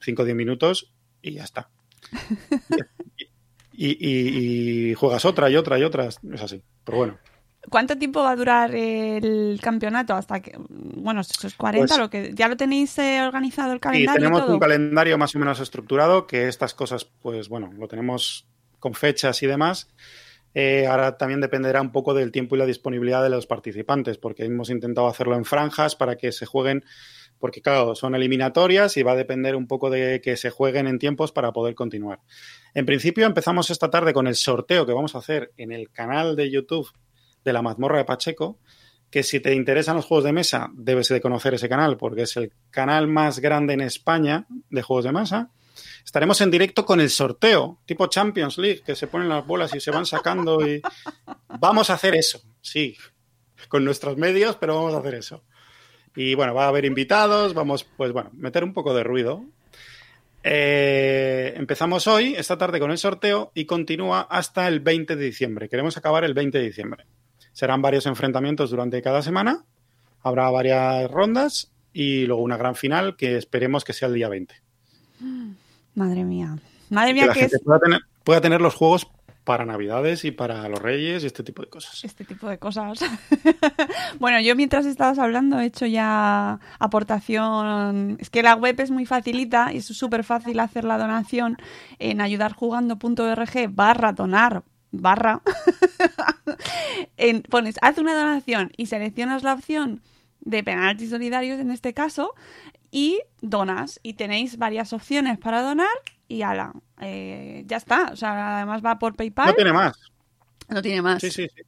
5 0.03 0.21
o 0.21 0.25
10 0.27 0.37
minutos 0.37 0.93
y 1.23 1.33
ya 1.33 1.45
está. 1.45 1.71
Y, 3.79 3.91
y- 3.91 4.91
y 4.91 4.95
juegas 4.95 5.25
otra 5.25 5.51
y 5.51 5.57
otra 5.57 5.79
y 5.79 5.83
otra, 5.85 6.07
es 6.07 6.19
así. 6.43 6.63
Pero 6.85 6.99
bueno, 6.99 7.19
¿Cuánto 7.71 7.97
tiempo 7.99 8.23
va 8.23 8.31
a 8.31 8.37
durar 8.37 8.75
el 8.75 9.59
campeonato? 9.63 10.15
Hasta 10.15 10.41
que, 10.41 10.53
bueno, 10.69 11.21
esos 11.21 11.55
40, 11.55 11.87
Pues- 11.87 11.99
lo 11.99 12.11
que 12.11 12.33
ya 12.35 12.49
lo 12.49 12.57
tenéis 12.57 12.97
eh, 12.99 13.21
organizado 13.23 13.73
el 13.73 13.81
calendario. 13.81 14.21
y 14.21 14.23
tenemos 14.23 14.45
todo? 14.45 14.55
un 14.55 14.61
calendario 14.61 15.19
más 15.19 15.35
o 15.35 15.39
menos 15.39 15.61
estructurado, 15.61 16.27
que 16.27 16.49
estas 16.49 16.75
cosas, 16.75 17.05
pues 17.05 17.49
bueno, 17.49 17.73
lo 17.77 17.89
tenemos 17.89 18.47
con 18.79 18.95
fechas 18.95 19.43
y 19.43 19.47
demás. 19.47 19.89
Eh, 20.55 20.87
ahora 20.87 21.19
también 21.19 21.41
dependerá 21.43 21.83
un 21.83 21.93
poco 21.93 22.15
del 22.15 22.33
tiempo 22.33 22.57
y 22.57 22.59
la 22.59 22.65
disponibilidad 22.67 23.23
de 23.23 23.29
los 23.29 23.47
participantes, 23.47 24.17
porque 24.17 24.45
hemos 24.45 24.71
intentado 24.71 25.07
hacerlo 25.07 25.37
en 25.37 25.45
franjas 25.45 25.97
para 25.97 26.17
que 26.17 26.33
se 26.33 26.47
jueguen, 26.47 26.83
porque 27.39 27.61
claro, 27.61 27.95
son 27.95 28.15
eliminatorias 28.15 28.97
y 28.97 29.03
va 29.03 29.13
a 29.13 29.17
depender 29.17 29.55
un 29.55 29.67
poco 29.67 29.91
de 29.91 30.23
que 30.23 30.39
se 30.39 30.49
jueguen 30.49 30.87
en 30.87 30.99
tiempos 30.99 31.31
para 31.31 31.53
poder 31.53 31.75
continuar. 31.75 32.21
En 32.73 32.87
principio 32.87 33.27
empezamos 33.27 33.69
esta 33.69 33.91
tarde 33.91 34.15
con 34.15 34.27
el 34.27 34.35
sorteo 34.35 34.87
que 34.87 34.95
vamos 34.95 35.15
a 35.15 35.19
hacer 35.19 35.53
en 35.59 35.73
el 35.73 35.91
canal 35.91 36.37
de 36.37 36.51
YouTube 36.51 36.89
de 37.47 37.53
la 37.53 37.63
mazmorra 37.63 37.99
de 37.99 38.05
Pacheco, 38.05 38.59
que 39.09 39.23
si 39.23 39.41
te 39.41 39.55
interesan 39.55 39.97
los 39.97 40.05
juegos 40.05 40.25
de 40.25 40.33
mesa, 40.33 40.69
debes 40.75 41.09
de 41.09 41.21
conocer 41.21 41.55
ese 41.55 41.69
canal, 41.69 41.97
porque 41.97 42.23
es 42.23 42.37
el 42.37 42.53
canal 42.71 43.07
más 43.07 43.39
grande 43.39 43.73
en 43.75 43.81
España 43.81 44.47
de 44.69 44.83
juegos 44.83 45.05
de 45.05 45.13
mesa. 45.13 45.51
Estaremos 46.05 46.41
en 46.41 46.51
directo 46.51 46.85
con 46.85 47.01
el 47.01 47.09
sorteo, 47.09 47.81
tipo 47.87 48.09
Champions 48.09 48.59
League, 48.59 48.83
que 48.85 48.97
se 48.97 49.07
ponen 49.07 49.29
las 49.29 49.47
bolas 49.47 49.75
y 49.75 49.81
se 49.81 49.93
van 49.93 50.07
sacando 50.07 50.67
y 50.67 50.83
vamos 51.61 51.89
a 51.91 51.95
hacer 51.95 52.17
eso, 52.17 52.43
sí, 52.61 52.97
con 53.69 53.85
nuestros 53.85 54.17
medios, 54.17 54.57
pero 54.57 54.75
vamos 54.75 54.95
a 54.95 54.99
hacer 54.99 55.15
eso. 55.15 55.45
Y 56.17 56.35
bueno, 56.35 56.55
va 56.55 56.65
a 56.65 56.69
haber 56.69 56.85
invitados, 56.85 57.55
vamos, 57.55 57.85
pues 57.85 58.13
bueno, 58.13 58.31
meter 58.33 58.65
un 58.65 58.73
poco 58.73 58.93
de 58.93 59.05
ruido. 59.05 59.45
Eh, 60.43 61.55
empezamos 61.57 62.07
hoy, 62.07 62.35
esta 62.37 62.57
tarde, 62.57 62.81
con 62.81 62.91
el 62.91 62.99
sorteo 62.99 63.53
y 63.55 63.67
continúa 63.67 64.23
hasta 64.23 64.67
el 64.67 64.81
20 64.81 65.15
de 65.15 65.25
diciembre. 65.25 65.69
Queremos 65.69 65.97
acabar 65.97 66.25
el 66.25 66.35
20 66.35 66.59
de 66.59 66.65
diciembre. 66.65 67.05
Serán 67.57 67.81
varios 67.81 68.05
enfrentamientos 68.05 68.69
durante 68.69 69.01
cada 69.01 69.23
semana, 69.23 69.65
habrá 70.23 70.51
varias 70.51 71.11
rondas 71.11 71.73
y 71.91 72.27
luego 72.27 72.43
una 72.43 72.59
gran 72.59 72.75
final 72.75 73.17
que 73.17 73.39
esperemos 73.39 73.83
que 73.83 73.95
sea 73.95 74.09
el 74.09 74.15
día 74.15 74.29
20. 74.29 74.55
Madre 75.95 76.25
mía. 76.25 76.59
Madre 76.91 77.09
Que 77.09 77.15
mía, 77.15 77.27
la 77.29 77.33
que 77.33 77.41
gente 77.41 77.57
es... 77.57 77.63
pueda 77.63 77.81
tener, 77.81 78.01
pueda 78.25 78.43
tener 78.43 78.61
los 78.61 78.75
juegos 78.75 79.09
para 79.45 79.65
Navidades 79.65 80.27
y 80.27 80.33
para 80.33 80.69
los 80.69 80.83
Reyes 80.83 81.23
y 81.23 81.29
este 81.29 81.43
tipo 81.43 81.63
de 81.63 81.71
cosas. 81.71 82.05
Este 82.05 82.27
tipo 82.27 82.47
de 82.47 82.59
cosas. 82.59 83.01
bueno, 84.21 84.39
yo 84.43 84.55
mientras 84.55 84.85
estabas 84.85 85.19
hablando 85.19 85.59
he 85.59 85.65
hecho 85.65 85.87
ya 85.87 86.61
aportación. 86.79 88.19
Es 88.21 88.29
que 88.29 88.43
la 88.43 88.55
web 88.55 88.79
es 88.81 88.91
muy 88.91 89.07
facilita 89.07 89.73
y 89.73 89.79
es 89.79 89.87
súper 89.87 90.25
fácil 90.25 90.61
hacer 90.61 90.85
la 90.85 90.99
donación 90.99 91.57
en 91.99 92.21
ayudarjugando.org 92.21 93.71
barra 93.71 94.13
donar 94.13 94.63
barra. 95.01 95.43
en, 97.17 97.43
pones 97.43 97.77
haz 97.83 97.99
una 97.99 98.15
donación 98.15 98.73
y 98.77 98.87
seleccionas 98.87 99.43
la 99.43 99.55
opción 99.55 100.03
de 100.41 100.63
penaltis 100.63 101.11
solidarios 101.11 101.59
en 101.59 101.71
este 101.71 101.93
caso 101.93 102.35
y 102.91 103.21
donas 103.41 104.01
y 104.03 104.15
tenéis 104.15 104.59
varias 104.59 104.93
opciones 104.93 105.39
para 105.39 105.63
donar 105.63 105.89
y 106.29 106.43
ala, 106.43 106.73
eh, 107.01 107.65
ya 107.67 107.77
está. 107.77 108.11
O 108.13 108.17
sea, 108.17 108.57
además 108.57 108.85
va 108.85 108.99
por 108.99 109.15
PayPal. 109.15 109.49
No 109.49 109.55
tiene 109.55 109.73
más. 109.73 109.99
No 110.69 110.83
tiene 110.83 111.03
más. 111.03 111.21
Sí, 111.21 111.31
sí, 111.31 111.49
sí. 111.55 111.63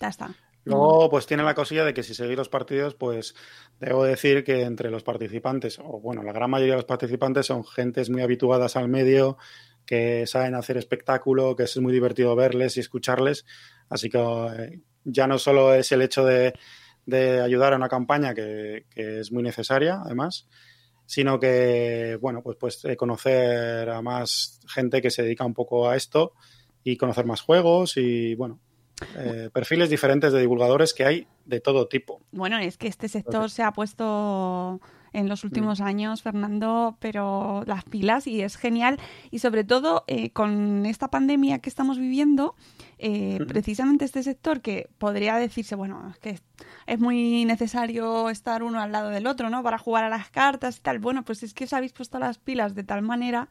Ya 0.00 0.08
está. 0.08 0.34
Luego, 0.64 1.08
pues 1.10 1.26
tiene 1.26 1.42
la 1.42 1.54
cosilla 1.54 1.84
de 1.84 1.94
que 1.94 2.02
si 2.02 2.14
seguís 2.14 2.36
los 2.36 2.48
partidos, 2.48 2.94
pues 2.94 3.34
debo 3.78 4.04
decir 4.04 4.44
que 4.44 4.62
entre 4.62 4.90
los 4.90 5.02
participantes, 5.02 5.78
o 5.78 6.00
bueno, 6.00 6.22
la 6.22 6.32
gran 6.32 6.50
mayoría 6.50 6.74
de 6.74 6.78
los 6.78 6.84
participantes 6.84 7.46
son 7.46 7.64
gentes 7.64 8.10
muy 8.10 8.22
habituadas 8.22 8.76
al 8.76 8.88
medio, 8.88 9.38
que 9.90 10.24
saben 10.24 10.54
hacer 10.54 10.76
espectáculo, 10.76 11.56
que 11.56 11.64
es 11.64 11.76
muy 11.78 11.92
divertido 11.92 12.36
verles 12.36 12.76
y 12.76 12.80
escucharles. 12.80 13.44
Así 13.88 14.08
que 14.08 14.18
eh, 14.18 14.80
ya 15.02 15.26
no 15.26 15.36
solo 15.36 15.74
es 15.74 15.90
el 15.90 16.00
hecho 16.00 16.24
de, 16.24 16.54
de 17.06 17.40
ayudar 17.40 17.72
a 17.72 17.76
una 17.76 17.88
campaña 17.88 18.32
que, 18.32 18.86
que, 18.88 19.18
es 19.18 19.32
muy 19.32 19.42
necesaria, 19.42 20.00
además, 20.04 20.46
sino 21.06 21.40
que, 21.40 22.16
bueno, 22.20 22.40
pues, 22.40 22.56
pues 22.56 22.84
eh, 22.84 22.96
conocer 22.96 23.90
a 23.90 24.00
más 24.00 24.60
gente 24.68 25.02
que 25.02 25.10
se 25.10 25.24
dedica 25.24 25.44
un 25.44 25.54
poco 25.54 25.88
a 25.88 25.96
esto 25.96 26.34
y 26.84 26.96
conocer 26.96 27.26
más 27.26 27.40
juegos 27.40 27.96
y, 27.96 28.36
bueno, 28.36 28.60
eh, 29.16 29.50
perfiles 29.52 29.90
diferentes 29.90 30.32
de 30.32 30.38
divulgadores 30.38 30.94
que 30.94 31.04
hay 31.04 31.26
de 31.46 31.60
todo 31.60 31.88
tipo. 31.88 32.20
Bueno, 32.30 32.60
es 32.60 32.78
que 32.78 32.86
este 32.86 33.08
sector 33.08 33.50
se 33.50 33.64
ha 33.64 33.72
puesto 33.72 34.80
en 35.12 35.28
los 35.28 35.44
últimos 35.44 35.80
años, 35.80 36.22
Fernando, 36.22 36.96
pero 37.00 37.62
las 37.66 37.84
pilas 37.84 38.26
y 38.26 38.42
es 38.42 38.56
genial. 38.56 38.98
Y 39.30 39.40
sobre 39.40 39.64
todo 39.64 40.04
eh, 40.06 40.30
con 40.30 40.86
esta 40.86 41.08
pandemia 41.08 41.58
que 41.58 41.68
estamos 41.68 41.98
viviendo, 41.98 42.54
eh, 42.98 43.38
precisamente 43.48 44.04
este 44.04 44.22
sector 44.22 44.60
que 44.60 44.88
podría 44.98 45.36
decirse, 45.36 45.74
bueno, 45.74 46.10
es 46.10 46.18
que 46.18 46.40
es 46.86 47.00
muy 47.00 47.44
necesario 47.44 48.30
estar 48.30 48.62
uno 48.62 48.80
al 48.80 48.92
lado 48.92 49.08
del 49.10 49.26
otro, 49.26 49.50
¿no? 49.50 49.62
Para 49.62 49.78
jugar 49.78 50.04
a 50.04 50.08
las 50.08 50.30
cartas 50.30 50.78
y 50.78 50.80
tal. 50.80 50.98
Bueno, 50.98 51.24
pues 51.24 51.42
es 51.42 51.54
que 51.54 51.64
os 51.64 51.72
habéis 51.72 51.92
puesto 51.92 52.18
las 52.18 52.38
pilas 52.38 52.74
de 52.74 52.84
tal 52.84 53.02
manera 53.02 53.48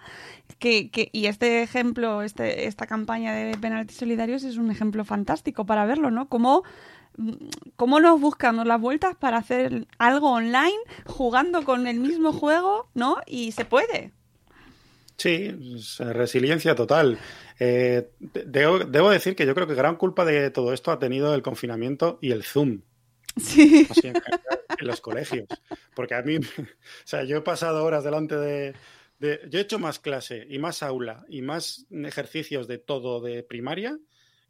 que, 0.60 0.90
que 0.90 1.10
y 1.12 1.26
este 1.26 1.64
ejemplo, 1.64 2.22
este, 2.22 2.68
esta 2.68 2.86
campaña 2.86 3.34
de 3.34 3.58
penaltis 3.58 3.98
solidarios 3.98 4.44
es 4.44 4.58
un 4.58 4.72
ejemplo 4.72 5.04
fantástico 5.06 5.66
para 5.66 5.86
verlo, 5.86 6.12
¿no? 6.12 6.30
Como 6.30 6.64
cómo 7.76 8.00
nos 8.00 8.20
buscamos 8.20 8.66
las 8.66 8.80
vueltas 8.80 9.16
para 9.16 9.38
hacer 9.38 9.88
algo 9.98 10.32
online 10.32 10.78
jugando 11.06 11.64
con 11.64 11.88
el 11.88 12.00
mismo 12.00 12.34
juego, 12.34 12.90
¿no? 12.94 13.18
Y 13.26 13.52
se 13.52 13.66
puede. 13.66 14.14
Sí, 15.18 15.52
resiliencia 16.00 16.76
total. 16.76 17.20
Eh, 17.60 18.10
debo, 18.20 18.80
debo, 18.80 19.10
decir 19.10 19.36
que 19.36 19.46
yo 19.46 19.54
creo 19.54 19.68
que 19.68 19.76
gran 19.76 19.98
culpa 19.98 20.24
de 20.24 20.50
todo 20.50 20.72
esto 20.72 20.92
ha 20.92 21.00
tenido 21.00 21.36
el 21.36 21.42
confinamiento 21.42 22.20
y 22.22 22.32
el 22.32 22.44
Zoom. 22.44 22.82
Sí. 23.36 23.86
Así 23.90 24.08
en, 24.08 24.16
en, 24.16 24.88
los 24.88 25.02
colegios. 25.02 25.48
Porque 25.94 26.16
a 26.16 26.22
mí, 26.22 26.38
o 26.58 26.68
sea, 27.04 27.24
yo 27.26 27.38
he 27.38 27.42
pasado 27.42 27.84
horas 27.84 28.06
delante 28.06 28.38
de, 28.38 28.74
de, 29.20 29.42
Yo 29.50 29.60
he 29.60 29.64
hecho 29.64 29.78
más 29.78 30.00
clase 30.00 30.48
y 30.50 30.58
más 30.58 30.82
aula 30.84 31.26
y 31.28 31.42
más 31.42 31.86
ejercicios 31.92 32.68
de 32.68 32.78
todo 32.78 33.20
de 33.20 33.44
primaria 33.44 33.98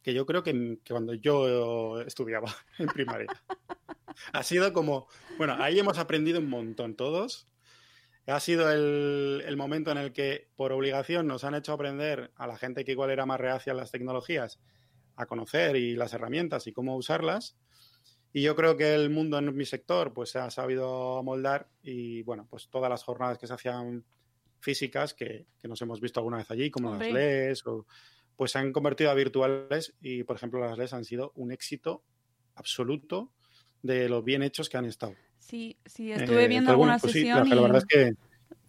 que 0.02 0.14
yo 0.14 0.26
creo 0.26 0.44
que, 0.44 0.80
que 0.84 0.94
cuando 0.94 1.14
yo 1.14 2.02
estudiaba 2.02 2.54
en 2.78 2.88
primaria. 2.88 3.30
ha 4.34 4.44
sido 4.44 4.74
como, 4.74 5.08
bueno, 5.38 5.56
ahí 5.60 5.80
hemos 5.80 5.98
aprendido 5.98 6.40
un 6.40 6.50
montón 6.50 6.96
todos. 6.96 7.48
Ha 8.28 8.40
sido 8.40 8.72
el, 8.72 9.44
el, 9.46 9.58
momento 9.58 9.92
en 9.92 9.98
el 9.98 10.14
que 10.14 10.50
por 10.56 10.72
obligación 10.72 11.26
nos 11.26 11.44
han 11.44 11.56
hecho 11.56 11.74
aprender 11.74 12.32
a 12.36 12.46
la 12.46 12.58
gente 12.58 12.86
que 12.86 12.92
igual 12.92 13.10
era 13.10 13.26
más 13.26 13.40
reacia 13.40 13.74
a 13.74 13.76
las 13.76 13.90
tecnologías 13.90 14.60
a 15.16 15.26
conocer 15.26 15.76
y 15.76 15.96
las 15.96 16.14
herramientas 16.14 16.68
y 16.68 16.72
cómo 16.72 16.96
usarlas. 16.96 17.58
Y 18.32 18.44
yo 18.44 18.56
creo 18.56 18.78
que 18.78 18.94
el 18.94 19.10
mundo 19.10 19.40
en 19.40 19.56
mi 19.56 19.66
sector 19.66 20.14
pues 20.14 20.30
se 20.30 20.40
ha 20.40 20.52
sabido 20.52 21.24
moldar 21.24 21.68
y 21.82 22.22
bueno, 22.22 22.48
pues 22.50 22.70
todas 22.70 22.90
las 22.90 23.04
jornadas 23.04 23.40
que 23.40 23.48
se 23.48 23.54
hacían 23.54 24.06
físicas 24.60 25.14
que, 25.14 25.48
que 25.58 25.68
nos 25.68 25.82
hemos 25.82 26.00
visto 26.00 26.20
alguna 26.20 26.38
vez 26.38 26.52
allí, 26.52 26.70
como 26.70 26.92
Hombre. 26.92 27.08
las 27.08 27.14
LES 27.16 27.68
o 27.68 27.88
pues 28.40 28.54
se 28.54 28.60
han 28.60 28.72
convertido 28.72 29.12
a 29.12 29.16
virtuales 29.16 29.94
y, 30.00 30.24
por 30.24 30.38
ejemplo, 30.38 30.62
las 30.62 30.78
LES 30.78 30.94
han 30.94 31.04
sido 31.04 31.34
un 31.36 31.52
éxito 31.52 32.06
absoluto 32.56 33.34
de 33.82 34.08
los 34.08 34.24
bien 34.24 34.44
hechos 34.44 34.70
que 34.70 34.78
han 34.78 34.86
estado. 34.86 35.14
Sí, 35.40 35.78
sí, 35.86 36.14
estuve 36.14 36.48
viendo 36.48 36.70
eh, 36.70 36.72
alguna 36.72 36.94
bueno, 36.94 37.02
pues 37.02 37.12
sesión 37.12 37.44
sí, 37.44 37.50
la, 37.50 37.56
la, 37.58 37.62
verdad 37.64 37.78
es 37.80 37.86
que 37.86 38.14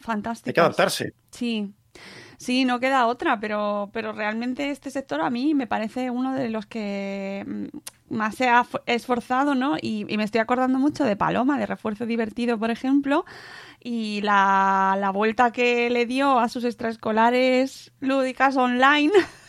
fantástico. 0.01 0.51
hay 0.51 0.55
que 0.55 0.61
adaptarse. 0.61 1.15
Sí. 1.31 1.73
Sí, 2.37 2.65
no 2.65 2.81
queda 2.81 3.07
otra, 3.07 3.39
pero, 3.39 3.91
pero 3.93 4.13
realmente 4.13 4.73
este 4.73 4.91
sector 4.91 5.21
a 5.21 5.31
mí 5.31 5.55
me 5.55 5.69
parece 5.69 6.11
uno 6.11 6.35
de 6.35 6.49
los 6.49 6.67
que 6.67 7.45
mm, 7.47 8.15
más 8.17 8.35
se 8.35 8.49
ha 8.49 8.67
esforzado, 8.87 9.55
¿no? 9.55 9.77
Y, 9.81 10.05
y 10.09 10.17
me 10.17 10.25
estoy 10.25 10.41
acordando 10.41 10.81
mucho 10.81 11.05
de 11.05 11.15
Paloma, 11.15 11.61
de 11.61 11.67
Refuerzo 11.67 12.07
Divertido, 12.07 12.59
por 12.59 12.73
ejemplo, 12.73 13.25
y 13.79 14.21
la, 14.23 14.97
la 14.99 15.11
vuelta 15.11 15.53
que 15.53 15.91
le 15.91 16.07
dio 16.07 16.41
a 16.41 16.49
sus 16.49 16.65
extraescolares 16.65 17.93
lúdicas 18.01 18.57
online. 18.57 19.13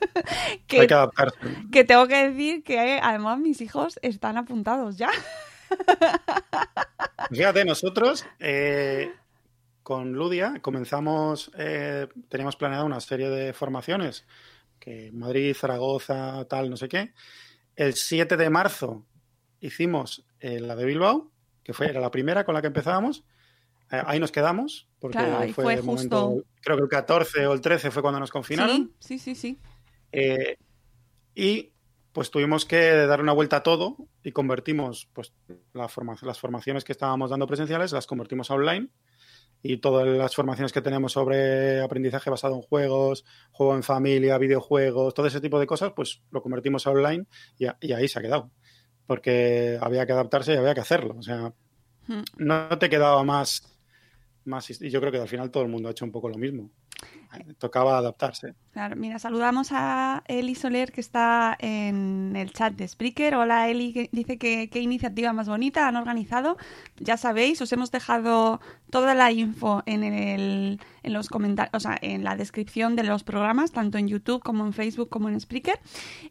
que, 0.66 0.80
Hay 0.80 0.86
que 0.86 0.94
adaptarse. 0.94 1.38
Que 1.70 1.84
tengo 1.84 2.06
que 2.08 2.28
decir 2.28 2.62
que 2.62 3.00
además 3.02 3.38
mis 3.38 3.60
hijos 3.60 3.98
están 4.02 4.36
apuntados 4.36 4.96
ya. 4.96 5.10
Fíjate, 7.30 7.64
nosotros 7.64 8.24
eh, 8.38 9.12
con 9.82 10.12
Ludia 10.12 10.54
comenzamos, 10.62 11.50
eh, 11.56 12.08
teníamos 12.28 12.56
planeado 12.56 12.86
una 12.86 13.00
serie 13.00 13.28
de 13.28 13.52
formaciones, 13.52 14.24
que 14.78 15.10
Madrid, 15.12 15.54
Zaragoza, 15.54 16.44
tal, 16.46 16.70
no 16.70 16.76
sé 16.76 16.88
qué. 16.88 17.12
El 17.76 17.94
7 17.94 18.36
de 18.36 18.50
marzo 18.50 19.04
hicimos 19.60 20.24
eh, 20.40 20.60
la 20.60 20.76
de 20.76 20.84
Bilbao, 20.84 21.30
que 21.62 21.72
fue, 21.72 21.88
era 21.88 22.00
la 22.00 22.10
primera 22.10 22.44
con 22.44 22.54
la 22.54 22.60
que 22.60 22.68
empezábamos. 22.68 23.24
Eh, 23.90 24.02
ahí 24.06 24.20
nos 24.20 24.32
quedamos, 24.32 24.88
porque 24.98 25.18
claro, 25.18 25.52
fue, 25.52 25.64
fue 25.64 25.74
el 25.74 25.80
justo... 25.80 26.20
momento, 26.20 26.48
creo 26.62 26.76
que 26.76 26.82
el 26.84 26.88
14 26.88 27.46
o 27.46 27.52
el 27.52 27.60
13 27.60 27.90
fue 27.90 28.02
cuando 28.02 28.20
nos 28.20 28.30
confinaron. 28.30 28.92
Sí, 29.00 29.18
sí, 29.18 29.34
sí. 29.34 29.34
sí. 29.34 29.58
Eh, 30.12 30.56
y 31.34 31.72
pues 32.12 32.30
tuvimos 32.30 32.64
que 32.64 32.92
dar 33.06 33.20
una 33.20 33.32
vuelta 33.32 33.56
a 33.56 33.62
todo 33.62 33.96
y 34.22 34.32
convertimos 34.32 35.08
pues 35.12 35.32
la 35.72 35.88
forma, 35.88 36.16
las 36.22 36.40
formaciones 36.40 36.84
que 36.84 36.92
estábamos 36.92 37.30
dando 37.30 37.46
presenciales, 37.46 37.92
las 37.92 38.06
convertimos 38.06 38.50
a 38.50 38.54
online 38.54 38.88
y 39.62 39.76
todas 39.76 40.06
las 40.06 40.34
formaciones 40.34 40.72
que 40.72 40.82
tenemos 40.82 41.12
sobre 41.12 41.80
aprendizaje 41.80 42.30
basado 42.30 42.56
en 42.56 42.62
juegos, 42.62 43.24
juego 43.52 43.74
en 43.76 43.82
familia, 43.82 44.38
videojuegos, 44.38 45.14
todo 45.14 45.26
ese 45.26 45.40
tipo 45.40 45.60
de 45.60 45.66
cosas, 45.66 45.92
pues 45.94 46.22
lo 46.30 46.42
convertimos 46.42 46.86
a 46.86 46.90
online 46.90 47.26
y, 47.58 47.66
a, 47.66 47.76
y 47.80 47.92
ahí 47.92 48.08
se 48.08 48.18
ha 48.18 48.22
quedado. 48.22 48.50
Porque 49.06 49.78
había 49.80 50.06
que 50.06 50.12
adaptarse 50.12 50.54
y 50.54 50.56
había 50.56 50.74
que 50.74 50.80
hacerlo. 50.80 51.16
O 51.18 51.22
sea, 51.22 51.52
Hmm. 52.10 52.22
no 52.38 52.78
te 52.78 52.90
quedaba 52.90 53.22
más, 53.22 53.62
más. 54.44 54.68
Y 54.80 54.90
yo 54.90 55.00
creo 55.00 55.12
que 55.12 55.18
al 55.18 55.28
final 55.28 55.50
todo 55.50 55.62
el 55.62 55.68
mundo 55.68 55.88
ha 55.88 55.92
hecho 55.92 56.04
un 56.04 56.10
poco 56.10 56.28
lo 56.28 56.38
mismo. 56.38 56.70
Tocaba 57.58 57.96
adaptarse. 57.98 58.54
Claro, 58.72 58.96
mira, 58.96 59.18
saludamos 59.18 59.68
a 59.72 60.24
Eli 60.26 60.54
Soler 60.54 60.90
que 60.90 61.00
está 61.00 61.56
en 61.60 62.34
el 62.34 62.52
chat 62.52 62.72
de 62.74 62.88
Spreaker. 62.88 63.34
Hola 63.34 63.68
Eli, 63.68 63.92
que 63.92 64.08
dice 64.12 64.38
que 64.38 64.68
qué 64.68 64.80
iniciativa 64.80 65.32
más 65.32 65.48
bonita 65.48 65.86
han 65.86 65.96
organizado. 65.96 66.56
Ya 66.98 67.16
sabéis, 67.16 67.60
os 67.60 67.72
hemos 67.72 67.90
dejado 67.90 68.60
toda 68.90 69.14
la 69.14 69.30
info 69.30 69.82
en 69.86 70.02
el 70.02 70.80
en 71.02 71.12
los 71.12 71.28
comentarios, 71.28 71.74
o 71.74 71.80
sea, 71.80 71.98
en 72.00 72.24
la 72.24 72.36
descripción 72.36 72.96
de 72.96 73.04
los 73.04 73.24
programas, 73.24 73.72
tanto 73.72 73.98
en 73.98 74.08
YouTube 74.08 74.42
como 74.42 74.66
en 74.66 74.72
Facebook 74.72 75.08
como 75.08 75.28
en 75.28 75.40
Spreaker. 75.40 75.78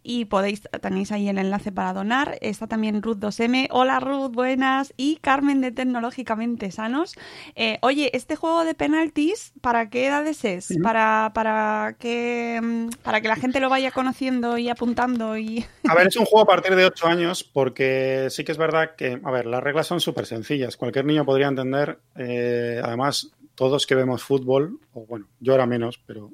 Y 0.03 0.25
podéis, 0.25 0.61
tenéis 0.81 1.11
ahí 1.11 1.27
el 1.27 1.37
enlace 1.37 1.71
para 1.71 1.93
donar. 1.93 2.37
Está 2.41 2.67
también 2.67 3.01
Ruth 3.01 3.17
2M. 3.17 3.67
Hola 3.71 3.99
Ruth, 3.99 4.31
buenas. 4.31 4.93
Y 4.97 5.17
Carmen 5.17 5.61
de 5.61 5.71
Tecnológicamente 5.71 6.71
Sanos. 6.71 7.15
Eh, 7.55 7.79
oye, 7.81 8.15
este 8.15 8.35
juego 8.35 8.63
de 8.63 8.75
penaltis, 8.75 9.53
¿para 9.61 9.89
qué 9.89 10.07
edades 10.07 10.45
es? 10.45 10.58
Sí. 10.61 10.79
Para, 10.79 11.31
para 11.33 11.95
que 11.99 12.89
para 13.03 13.21
que 13.21 13.27
la 13.27 13.35
gente 13.35 13.59
lo 13.59 13.69
vaya 13.69 13.91
conociendo 13.91 14.57
y 14.57 14.69
apuntando 14.69 15.37
y 15.37 15.65
a 15.87 15.95
ver 15.95 16.07
es 16.07 16.15
un 16.15 16.25
juego 16.25 16.43
a 16.43 16.55
partir 16.55 16.75
de 16.75 16.85
8 16.85 17.07
años 17.07 17.43
porque 17.43 18.27
sí 18.29 18.43
que 18.43 18.51
es 18.51 18.57
verdad 18.57 18.95
que 18.95 19.19
a 19.23 19.31
ver 19.31 19.45
las 19.45 19.63
reglas 19.63 19.87
son 19.87 19.99
súper 19.99 20.25
sencillas 20.25 20.77
cualquier 20.77 21.05
niño 21.05 21.25
podría 21.25 21.47
entender 21.47 21.99
eh, 22.15 22.81
además 22.83 23.31
todos 23.55 23.85
que 23.85 23.95
vemos 23.95 24.23
fútbol 24.23 24.79
o 24.93 25.05
bueno 25.05 25.27
yo 25.39 25.53
ahora 25.53 25.65
menos 25.65 25.99
pero 26.05 26.31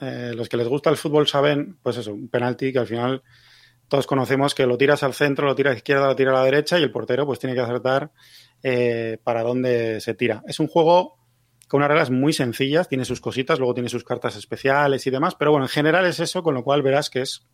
eh, 0.00 0.32
los 0.34 0.48
que 0.48 0.56
les 0.56 0.68
gusta 0.68 0.90
el 0.90 0.96
fútbol 0.96 1.26
saben 1.26 1.78
pues 1.82 1.96
eso 1.96 2.12
un 2.12 2.28
penalti 2.28 2.72
que 2.72 2.78
al 2.78 2.86
final 2.86 3.22
todos 3.88 4.06
conocemos 4.06 4.54
que 4.54 4.66
lo 4.66 4.76
tiras 4.76 5.02
al 5.02 5.14
centro 5.14 5.46
lo 5.46 5.54
tiras 5.54 5.70
a 5.70 5.74
la 5.74 5.78
izquierda 5.78 6.06
lo 6.06 6.16
tiras 6.16 6.34
a 6.34 6.38
la 6.38 6.44
derecha 6.44 6.78
y 6.78 6.82
el 6.82 6.90
portero 6.90 7.26
pues 7.26 7.38
tiene 7.38 7.54
que 7.54 7.62
acertar 7.62 8.10
eh, 8.62 9.18
para 9.22 9.42
dónde 9.42 10.00
se 10.00 10.14
tira 10.14 10.42
es 10.46 10.60
un 10.60 10.66
juego 10.66 11.16
con 11.68 11.78
unas 11.78 11.88
reglas 11.88 12.10
muy 12.10 12.32
sencillas, 12.32 12.88
tiene 12.88 13.04
sus 13.04 13.20
cositas, 13.20 13.58
luego 13.58 13.74
tiene 13.74 13.88
sus 13.88 14.04
cartas 14.04 14.36
especiales 14.36 15.06
y 15.06 15.10
demás, 15.10 15.34
pero 15.34 15.50
bueno, 15.50 15.66
en 15.66 15.70
general 15.70 16.06
es 16.06 16.20
eso, 16.20 16.42
con 16.42 16.54
lo 16.54 16.62
cual 16.62 16.82
verás 16.82 17.10
que 17.10 17.22
es 17.22 17.46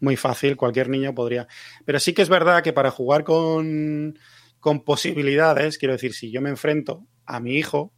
muy 0.00 0.16
fácil, 0.16 0.56
cualquier 0.56 0.88
niño 0.88 1.14
podría. 1.14 1.48
Pero 1.84 1.98
sí 1.98 2.12
que 2.12 2.22
es 2.22 2.28
verdad 2.28 2.62
que 2.62 2.72
para 2.72 2.90
jugar 2.90 3.24
con, 3.24 4.18
con 4.60 4.84
posibilidades, 4.84 5.78
quiero 5.78 5.94
decir, 5.94 6.12
si 6.14 6.30
yo 6.30 6.40
me 6.40 6.50
enfrento 6.50 7.06
a 7.24 7.40
mi 7.40 7.54
hijo, 7.54 7.92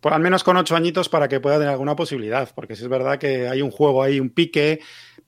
por 0.00 0.14
al 0.14 0.20
menos 0.20 0.42
con 0.42 0.56
ocho 0.56 0.74
añitos 0.74 1.08
para 1.08 1.28
que 1.28 1.40
pueda 1.40 1.56
tener 1.56 1.70
alguna 1.70 1.96
posibilidad, 1.96 2.50
porque 2.54 2.76
si 2.76 2.82
es 2.82 2.88
verdad 2.88 3.18
que 3.18 3.48
hay 3.48 3.60
un 3.60 3.70
juego, 3.70 4.02
hay 4.02 4.20
un 4.20 4.30
pique 4.30 4.80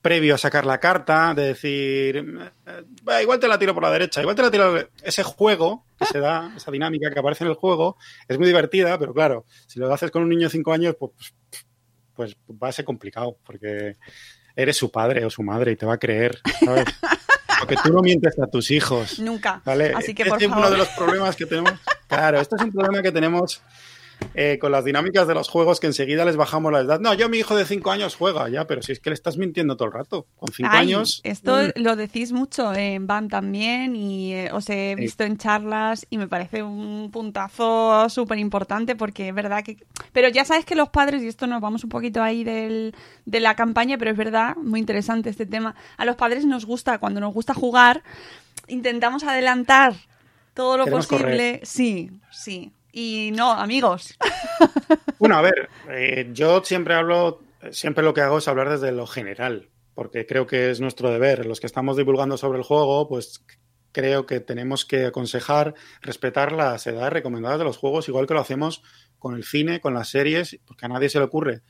previo 0.05 0.35
a 0.35 0.37
sacar 0.37 0.67
la 0.67 0.79
carta, 0.79 1.33
de 1.33 1.47
decir, 1.47 2.15
eh, 2.67 3.21
igual 3.23 3.39
te 3.39 3.47
la 3.47 3.57
tiro 3.57 3.73
por 3.73 3.81
la 3.81 3.89
derecha, 3.89 4.21
igual 4.21 4.35
te 4.35 4.43
la 4.43 4.51
tiro... 4.51 4.77
Ese 5.01 5.23
juego 5.23 5.83
que 5.97 6.05
se 6.05 6.19
da, 6.19 6.53
esa 6.55 6.69
dinámica 6.69 7.09
que 7.09 7.17
aparece 7.17 7.43
en 7.43 7.49
el 7.49 7.55
juego, 7.55 7.97
es 8.27 8.37
muy 8.37 8.45
divertida, 8.45 8.99
pero 8.99 9.15
claro, 9.15 9.45
si 9.65 9.79
lo 9.79 9.91
haces 9.91 10.11
con 10.11 10.21
un 10.21 10.29
niño 10.29 10.43
de 10.43 10.51
cinco 10.51 10.73
años, 10.73 10.95
pues, 10.99 11.33
pues 12.13 12.37
va 12.51 12.67
a 12.67 12.71
ser 12.71 12.85
complicado, 12.85 13.39
porque 13.43 13.97
eres 14.55 14.77
su 14.77 14.91
padre 14.91 15.25
o 15.25 15.31
su 15.31 15.41
madre 15.41 15.71
y 15.71 15.75
te 15.75 15.87
va 15.87 15.95
a 15.95 15.99
creer, 15.99 16.39
¿sabes? 16.63 16.85
Porque 17.57 17.77
tú 17.81 17.91
no 17.91 18.01
mientes 18.01 18.37
a 18.37 18.47
tus 18.47 18.69
hijos. 18.69 19.17
Nunca. 19.17 19.61
¿vale? 19.65 19.93
Así 19.95 20.13
que, 20.13 20.23
este 20.23 20.33
por 20.33 20.43
es 20.43 20.49
uno 20.49 20.69
de 20.69 20.77
los 20.77 20.89
problemas 20.89 21.35
que 21.35 21.45
tenemos. 21.45 21.71
Claro, 22.05 22.39
este 22.41 22.57
es 22.57 22.61
un 22.61 22.71
problema 22.71 23.01
que 23.01 23.11
tenemos 23.11 23.61
eh, 24.33 24.57
con 24.59 24.71
las 24.71 24.83
dinámicas 24.83 25.27
de 25.27 25.33
los 25.33 25.49
juegos 25.49 25.79
que 25.79 25.87
enseguida 25.87 26.25
les 26.25 26.35
bajamos 26.35 26.71
la 26.71 26.79
edad. 26.79 26.99
No, 26.99 27.13
yo 27.13 27.29
mi 27.29 27.37
hijo 27.37 27.55
de 27.55 27.65
5 27.65 27.91
años 27.91 28.15
juega 28.15 28.49
ya, 28.49 28.65
pero 28.65 28.81
si 28.81 28.91
es 28.91 28.99
que 28.99 29.09
le 29.09 29.13
estás 29.13 29.37
mintiendo 29.37 29.75
todo 29.77 29.87
el 29.87 29.93
rato. 29.93 30.25
Con 30.37 30.51
5 30.51 30.69
Ay, 30.71 30.79
años. 30.79 31.21
Esto 31.23 31.57
mm, 31.57 31.81
lo 31.81 31.95
decís 31.95 32.31
mucho 32.31 32.73
en 32.73 33.07
BAM 33.07 33.29
también 33.29 33.95
y 33.95 34.33
eh, 34.33 34.49
os 34.51 34.69
he 34.69 34.93
Sí. 34.95 35.01
visto 35.01 35.23
en 35.23 35.37
charlas 35.37 36.05
y 36.09 36.17
me 36.17 36.27
parece 36.27 36.63
un 36.63 37.09
puntazo 37.11 38.09
súper 38.09 38.39
importante 38.39 38.95
porque 38.95 39.29
es 39.29 39.35
verdad 39.35 39.63
que... 39.63 39.77
Pero 40.13 40.29
ya 40.29 40.45
sabes 40.45 40.65
que 40.65 40.75
los 40.75 40.89
padres, 40.89 41.21
y 41.23 41.27
esto 41.27 41.47
nos 41.47 41.61
vamos 41.61 41.83
un 41.83 41.89
poquito 41.89 42.21
ahí 42.23 42.43
del, 42.43 42.95
de 43.25 43.39
la 43.39 43.55
campaña, 43.55 43.97
pero 43.97 44.11
es 44.11 44.17
verdad, 44.17 44.55
muy 44.55 44.79
interesante 44.79 45.29
este 45.29 45.45
tema, 45.45 45.75
a 45.97 46.05
los 46.05 46.15
padres 46.15 46.45
nos 46.45 46.65
gusta, 46.65 46.97
cuando 46.97 47.19
nos 47.19 47.33
gusta 47.33 47.53
jugar, 47.53 48.03
intentamos 48.67 49.23
adelantar 49.23 49.93
todo 50.53 50.77
lo 50.77 50.85
Queremos 50.85 51.07
posible. 51.07 51.59
Sí, 51.63 52.09
sí. 52.31 52.71
Y 52.97 53.31
no, 53.33 53.51
amigos. 53.51 54.15
Bueno, 55.19 55.37
a 55.37 55.41
ver, 55.41 55.69
eh, 55.89 56.29
yo 56.33 56.61
siempre 56.63 56.93
hablo, 56.93 57.41
siempre 57.71 58.03
lo 58.03 58.13
que 58.13 58.21
hago 58.21 58.37
es 58.37 58.47
hablar 58.49 58.69
desde 58.69 58.91
lo 58.91 59.07
general, 59.07 59.69
porque 59.93 60.25
creo 60.25 60.45
que 60.45 60.69
es 60.69 60.81
nuestro 60.81 61.09
deber. 61.09 61.45
Los 61.45 61.61
que 61.61 61.67
estamos 61.67 61.95
divulgando 61.95 62.37
sobre 62.37 62.59
el 62.59 62.65
juego, 62.65 63.07
pues 63.07 63.43
creo 63.93 64.25
que 64.25 64.41
tenemos 64.41 64.85
que 64.85 65.05
aconsejar, 65.05 65.73
respetar 66.01 66.51
las 66.51 66.85
edades 66.85 67.13
recomendadas 67.13 67.59
de 67.59 67.63
los 67.63 67.77
juegos, 67.77 68.09
igual 68.09 68.27
que 68.27 68.33
lo 68.33 68.41
hacemos 68.41 68.83
con 69.17 69.35
el 69.35 69.45
cine, 69.45 69.79
con 69.79 69.93
las 69.93 70.09
series, 70.09 70.59
porque 70.65 70.85
a 70.85 70.89
nadie 70.89 71.09
se 71.09 71.19
le 71.19 71.25
ocurre 71.25 71.61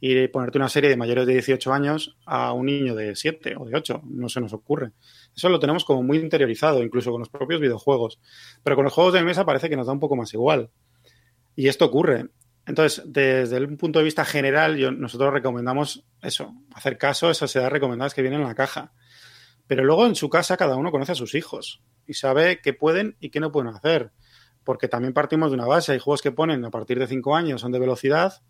ir 0.00 0.16
y 0.18 0.28
ponerte 0.28 0.58
una 0.58 0.68
serie 0.68 0.90
de 0.90 0.96
mayores 0.96 1.26
de 1.26 1.34
18 1.34 1.72
años 1.72 2.16
a 2.26 2.52
un 2.52 2.66
niño 2.66 2.94
de 2.94 3.16
7 3.16 3.54
o 3.58 3.64
de 3.66 3.76
8, 3.76 4.02
no 4.04 4.28
se 4.28 4.40
nos 4.40 4.52
ocurre. 4.52 4.92
Eso 5.40 5.48
lo 5.48 5.58
tenemos 5.58 5.86
como 5.86 6.02
muy 6.02 6.18
interiorizado, 6.18 6.82
incluso 6.82 7.10
con 7.10 7.20
los 7.20 7.30
propios 7.30 7.62
videojuegos. 7.62 8.20
Pero 8.62 8.76
con 8.76 8.84
los 8.84 8.92
juegos 8.92 9.14
de 9.14 9.24
mesa 9.24 9.46
parece 9.46 9.70
que 9.70 9.76
nos 9.76 9.86
da 9.86 9.94
un 9.94 9.98
poco 9.98 10.14
más 10.14 10.34
igual. 10.34 10.68
Y 11.56 11.68
esto 11.68 11.86
ocurre. 11.86 12.28
Entonces, 12.66 13.02
desde 13.06 13.64
un 13.64 13.78
punto 13.78 14.00
de 14.00 14.04
vista 14.04 14.26
general, 14.26 15.00
nosotros 15.00 15.32
recomendamos 15.32 16.04
eso, 16.20 16.52
hacer 16.74 16.98
caso 16.98 17.28
a 17.28 17.30
esas 17.30 17.56
edades 17.56 17.72
recomendadas 17.72 18.12
que 18.12 18.20
vienen 18.20 18.42
en 18.42 18.48
la 18.48 18.54
caja. 18.54 18.92
Pero 19.66 19.82
luego 19.82 20.04
en 20.04 20.14
su 20.14 20.28
casa 20.28 20.58
cada 20.58 20.76
uno 20.76 20.90
conoce 20.90 21.12
a 21.12 21.14
sus 21.14 21.34
hijos 21.34 21.82
y 22.06 22.12
sabe 22.12 22.60
qué 22.60 22.74
pueden 22.74 23.16
y 23.18 23.30
qué 23.30 23.40
no 23.40 23.50
pueden 23.50 23.74
hacer. 23.74 24.10
Porque 24.62 24.88
también 24.88 25.14
partimos 25.14 25.52
de 25.52 25.54
una 25.54 25.64
base. 25.64 25.92
Hay 25.92 26.00
juegos 26.00 26.20
que 26.20 26.32
ponen 26.32 26.66
a 26.66 26.70
partir 26.70 26.98
de 26.98 27.06
5 27.06 27.34
años, 27.34 27.62
son 27.62 27.72
de 27.72 27.78
velocidad, 27.78 28.42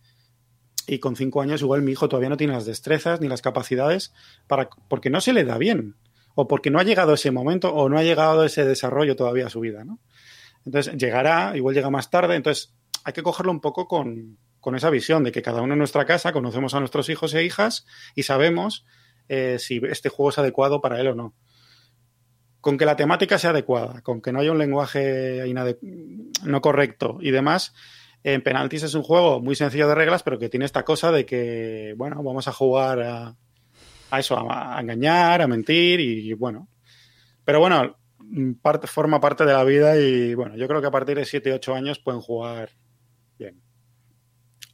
y 0.88 0.98
con 0.98 1.14
5 1.14 1.40
años 1.40 1.62
igual 1.62 1.82
mi 1.82 1.92
hijo 1.92 2.08
todavía 2.08 2.30
no 2.30 2.36
tiene 2.36 2.52
las 2.52 2.66
destrezas 2.66 3.20
ni 3.20 3.28
las 3.28 3.42
capacidades 3.42 4.12
para, 4.48 4.70
porque 4.88 5.08
no 5.08 5.20
se 5.20 5.32
le 5.32 5.44
da 5.44 5.56
bien. 5.56 5.94
O 6.40 6.48
porque 6.48 6.70
no 6.70 6.78
ha 6.78 6.84
llegado 6.84 7.12
ese 7.12 7.30
momento 7.30 7.68
o 7.74 7.90
no 7.90 7.98
ha 7.98 8.02
llegado 8.02 8.44
ese 8.44 8.64
desarrollo 8.64 9.14
todavía 9.14 9.46
a 9.46 9.50
su 9.50 9.60
vida. 9.60 9.84
¿no? 9.84 9.98
Entonces 10.64 10.96
llegará, 10.96 11.54
igual 11.54 11.74
llega 11.74 11.90
más 11.90 12.08
tarde. 12.08 12.34
Entonces 12.34 12.74
hay 13.04 13.12
que 13.12 13.22
cogerlo 13.22 13.52
un 13.52 13.60
poco 13.60 13.86
con, 13.86 14.38
con 14.58 14.74
esa 14.74 14.88
visión 14.88 15.22
de 15.22 15.32
que 15.32 15.42
cada 15.42 15.60
uno 15.60 15.74
en 15.74 15.78
nuestra 15.78 16.06
casa 16.06 16.32
conocemos 16.32 16.72
a 16.72 16.80
nuestros 16.80 17.10
hijos 17.10 17.34
e 17.34 17.44
hijas 17.44 17.86
y 18.14 18.22
sabemos 18.22 18.86
eh, 19.28 19.58
si 19.58 19.82
este 19.86 20.08
juego 20.08 20.30
es 20.30 20.38
adecuado 20.38 20.80
para 20.80 20.98
él 20.98 21.08
o 21.08 21.14
no. 21.14 21.34
Con 22.62 22.78
que 22.78 22.86
la 22.86 22.96
temática 22.96 23.38
sea 23.38 23.50
adecuada, 23.50 24.00
con 24.00 24.22
que 24.22 24.32
no 24.32 24.40
haya 24.40 24.52
un 24.52 24.58
lenguaje 24.58 25.44
no 26.42 26.60
correcto 26.62 27.18
y 27.20 27.32
demás. 27.32 27.74
En 28.22 28.42
Penalties 28.42 28.84
es 28.84 28.94
un 28.94 29.02
juego 29.02 29.40
muy 29.40 29.56
sencillo 29.56 29.88
de 29.88 29.94
reglas, 29.94 30.22
pero 30.22 30.38
que 30.38 30.48
tiene 30.48 30.64
esta 30.64 30.84
cosa 30.84 31.12
de 31.12 31.26
que, 31.26 31.94
bueno, 31.98 32.22
vamos 32.22 32.48
a 32.48 32.52
jugar 32.52 33.02
a, 33.02 33.36
a 34.10 34.18
eso, 34.20 34.36
a, 34.50 34.76
a 34.76 34.80
engañar, 34.80 35.42
a 35.42 35.46
mentir 35.48 36.00
y 36.00 36.32
bueno. 36.34 36.68
Pero 37.44 37.60
bueno, 37.60 37.96
parte, 38.62 38.86
forma 38.86 39.20
parte 39.20 39.44
de 39.44 39.52
la 39.52 39.64
vida 39.64 39.96
y 39.98 40.34
bueno, 40.34 40.56
yo 40.56 40.68
creo 40.68 40.80
que 40.80 40.86
a 40.86 40.90
partir 40.92 41.16
de 41.16 41.24
7, 41.24 41.52
8 41.52 41.74
años 41.74 41.98
pueden 41.98 42.20
jugar 42.20 42.70
bien. 43.38 43.60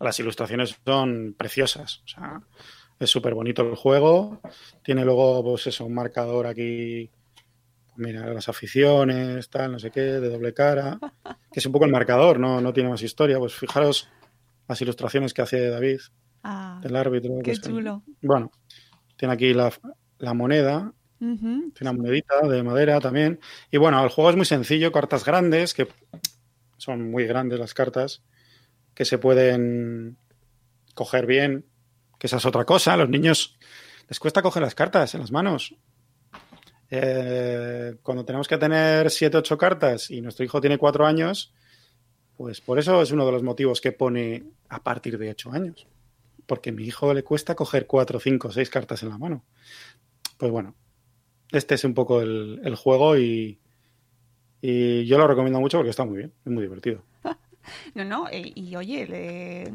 Las 0.01 0.19
ilustraciones 0.21 0.77
son 0.85 1.35
preciosas, 1.39 2.03
o 2.05 2.09
sea, 2.09 2.41
es 2.99 3.11
súper 3.11 3.35
bonito 3.35 3.63
el 3.63 3.77
juego. 3.77 4.41
Tiene 4.83 5.05
luego, 5.05 5.43
pues 5.43 5.67
eso, 5.69 5.85
un 5.87 5.95
marcador 5.95 6.47
aquí. 6.47 7.11
pues 7.87 7.99
Mira, 7.99 8.27
las 8.33 8.49
aficiones, 8.49 9.49
tal, 9.49 9.73
no 9.73 9.79
sé 9.79 9.91
qué, 9.91 10.01
de 10.01 10.29
doble 10.29 10.53
cara. 10.53 10.99
Que 11.51 11.61
es 11.61 11.67
un 11.67 11.73
poco 11.73 11.87
el 11.87 11.93
marcador, 11.93 12.39
no, 12.39 12.61
no 12.61 12.73
tiene 12.73 12.91
más 12.91 13.03
historia. 13.03 13.39
Pues 13.39 13.55
fijaros 13.55 14.09
las 14.69 14.81
ilustraciones 14.83 15.33
que 15.33 15.43
hace 15.43 15.69
David, 15.69 16.01
Ah, 16.49 16.81
el 16.85 16.95
árbitro. 16.95 17.39
qué 17.43 17.53
pues, 17.53 17.61
chulo. 17.61 18.05
Bueno, 18.23 18.53
tiene 19.17 19.35
aquí 19.35 19.55
la, 19.55 19.73
la 20.19 20.35
moneda, 20.35 20.93
tiene 21.19 21.73
una 21.81 21.93
monedita 21.93 22.47
de 22.47 22.63
madera 22.63 23.01
también. 23.01 23.41
Y 23.71 23.79
bueno, 23.79 24.03
el 24.03 24.11
juego 24.11 24.31
es 24.31 24.37
muy 24.37 24.45
sencillo, 24.45 24.93
cartas 24.93 25.25
grandes, 25.25 25.75
que 25.75 25.89
son 26.77 27.11
muy 27.11 27.27
grandes 27.27 27.59
las 27.59 27.75
cartas, 27.75 28.23
que 28.95 29.05
se 29.05 29.19
pueden 29.19 30.19
coger 30.95 31.27
bien, 31.27 31.67
que 32.19 32.27
esa 32.27 32.37
es 32.37 32.47
otra 32.47 32.65
cosa. 32.65 32.95
A 32.95 32.97
los 32.97 33.09
niños 33.09 33.59
les 34.09 34.21
cuesta 34.21 34.43
coger 34.43 34.63
las 34.63 34.75
cartas 34.75 35.15
en 35.15 35.21
las 35.21 35.33
manos. 35.33 35.75
Eh, 36.91 37.97
cuando 38.03 38.25
tenemos 38.25 38.47
que 38.47 38.59
tener 38.59 39.11
7, 39.11 39.39
8 39.39 39.59
cartas 39.59 40.11
y 40.11 40.21
nuestro 40.21 40.45
hijo 40.45 40.61
tiene 40.61 40.79
4 40.79 41.07
años, 41.07 41.53
pues 42.37 42.61
por 42.61 42.79
eso 42.79 43.03
es 43.03 43.11
uno 43.11 43.27
de 43.27 43.33
los 43.33 43.43
motivos 43.43 43.81
que 43.81 43.93
pone 43.93 44.45
a 44.69 44.83
partir 44.83 45.19
de 45.19 45.31
8 45.31 45.53
años. 45.53 45.87
Porque 46.47 46.71
a 46.71 46.73
mi 46.73 46.85
hijo 46.85 47.13
le 47.13 47.25
cuesta 47.25 47.55
coger 47.55 47.87
4, 47.87 48.21
5, 48.21 48.53
6 48.53 48.71
cartas 48.71 49.03
en 49.03 49.09
la 49.09 49.19
mano. 49.19 49.45
Pues 50.39 50.53
bueno, 50.53 50.75
este 51.51 51.75
es 51.75 51.85
un 51.85 51.95
poco 51.95 52.21
el, 52.21 52.77
juego 52.77 53.17
y, 53.17 53.59
yo 54.63 55.19
lo 55.19 55.27
recomiendo 55.27 55.61
mucho 55.61 55.79
porque 55.79 55.91
está 55.91 56.05
muy 56.05 56.19
bien, 56.19 56.33
es 56.45 56.53
muy 56.53 56.63
divertido. 56.63 57.03
No, 57.97 58.05
no, 58.05 58.29
eh, 58.29 58.53
y 58.55 58.77
oye, 58.77 59.69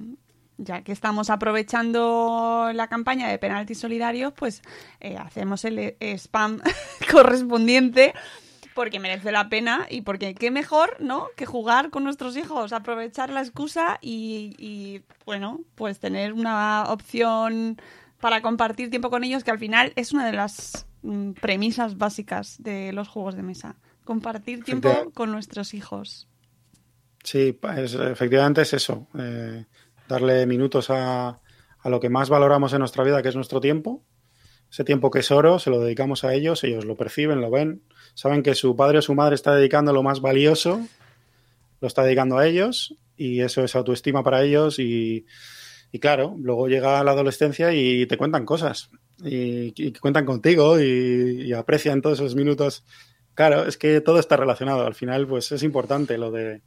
ya 0.58 0.84
que 0.84 0.92
estamos 0.92 1.30
aprovechando 1.30 2.72
la 2.74 2.88
campaña 2.88 3.28
de 3.28 3.38
penaltis 3.38 3.80
solidarios, 3.80 4.32
pues 4.34 4.62
eh, 5.00 5.18
hacemos 5.18 5.66
el 5.66 5.80
eh, 5.80 5.98
spam 6.18 6.62
correspondiente 7.12 8.14
porque 8.74 9.00
merece 9.00 9.32
la 9.32 9.50
pena 9.50 9.86
y 9.90 10.02
porque 10.02 10.34
qué 10.36 10.52
mejor, 10.52 10.96
¿no? 11.00 11.28
Que 11.36 11.46
jugar 11.46 11.90
con 11.90 12.04
nuestros 12.04 12.38
hijos, 12.38 12.74
aprovechar 12.74 13.30
la 13.30 13.42
excusa 13.42 13.98
y, 14.02 14.56
y, 14.58 15.04
bueno, 15.26 15.62
pues 15.76 16.00
tener 16.00 16.34
una 16.34 16.86
opción 16.88 17.78
para 18.20 18.42
compartir 18.42 18.90
tiempo 18.90 19.10
con 19.10 19.24
ellos 19.24 19.44
que 19.44 19.52
al 19.52 19.60
final 19.60 19.94
es 19.96 20.14
una 20.14 20.26
de 20.26 20.34
las 20.34 20.86
mm, 21.02 21.32
premisas 21.34 21.98
básicas 21.98 22.62
de 22.62 22.94
los 22.94 23.08
juegos 23.08 23.36
de 23.36 23.44
mesa. 23.44 23.76
Compartir 24.06 24.64
tiempo 24.64 25.12
con 25.14 25.32
nuestros 25.32 25.74
hijos. 25.74 26.28
Sí, 27.24 27.58
es- 27.78 27.94
efectivamente 27.96 28.62
es 28.62 28.74
eso, 28.74 29.08
eh, 29.18 29.66
darle 30.08 30.46
minutos 30.48 30.90
a, 30.90 31.40
a 31.80 31.90
lo 31.90 32.00
que 32.00 32.10
más 32.10 32.30
valoramos 32.30 32.74
en 32.74 32.80
nuestra 32.80 33.04
vida, 33.04 33.22
que 33.22 33.30
es 33.30 33.36
nuestro 33.36 33.60
tiempo. 33.62 34.04
Ese 34.72 34.84
tiempo 34.84 35.12
que 35.12 35.20
es 35.20 35.32
oro, 35.32 35.60
se 35.60 35.70
lo 35.70 35.80
dedicamos 35.82 36.24
a 36.24 36.34
ellos, 36.34 36.64
ellos 36.64 36.86
lo 36.86 36.96
perciben, 36.96 37.42
lo 37.42 37.52
ven, 37.52 37.84
saben 38.14 38.44
que 38.44 38.56
su 38.56 38.76
padre 38.76 39.00
o 39.00 39.02
su 39.02 39.16
madre 39.16 39.36
está 39.36 39.56
dedicando 39.56 39.94
lo 39.94 40.04
más 40.04 40.22
valioso, 40.22 40.82
lo 41.80 41.88
está 41.88 42.04
dedicando 42.04 42.38
a 42.38 42.48
ellos 42.48 42.96
y 43.18 43.42
eso 43.42 43.64
es 43.64 43.76
autoestima 43.76 44.24
para 44.24 44.44
ellos 44.44 44.80
y, 44.80 45.26
y 45.92 46.00
claro, 46.00 46.36
luego 46.40 46.68
llega 46.68 47.04
la 47.04 47.12
adolescencia 47.12 47.74
y 47.74 48.06
te 48.06 48.18
cuentan 48.18 48.46
cosas 48.46 48.90
y, 49.24 49.92
cuentan 49.94 50.26
contigo 50.26 50.80
y, 50.80 51.44
y 51.48 51.54
aprecian 51.54 52.02
todos 52.02 52.20
esos 52.20 52.36
minutos. 52.36 52.84
Claro, 53.34 53.66
es 53.66 53.78
que 53.78 54.02
todo 54.02 54.20
está 54.20 54.38
relacionado. 54.38 54.86
Al 54.86 54.96
final, 54.96 55.28
pues 55.28 55.52
es 55.52 55.64
importante 55.64 56.18
lo 56.18 56.32
de 56.32 56.62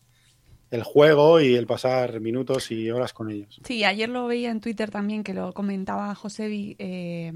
el 0.71 0.83
juego 0.83 1.41
y 1.41 1.55
el 1.55 1.67
pasar 1.67 2.21
minutos 2.21 2.71
y 2.73 2.91
horas 2.91 3.13
con 3.13 3.31
ellos. 3.31 3.61
Sí, 3.65 3.85
ayer 3.85 4.09
lo 4.09 4.27
veía 4.27 4.51
en 4.51 4.61
Twitter 4.61 4.91
también 4.91 5.23
que 5.23 5.35
lo 5.35 5.53
comentaba 5.53 6.15
Josebi. 6.15 6.75
eh, 6.79 7.33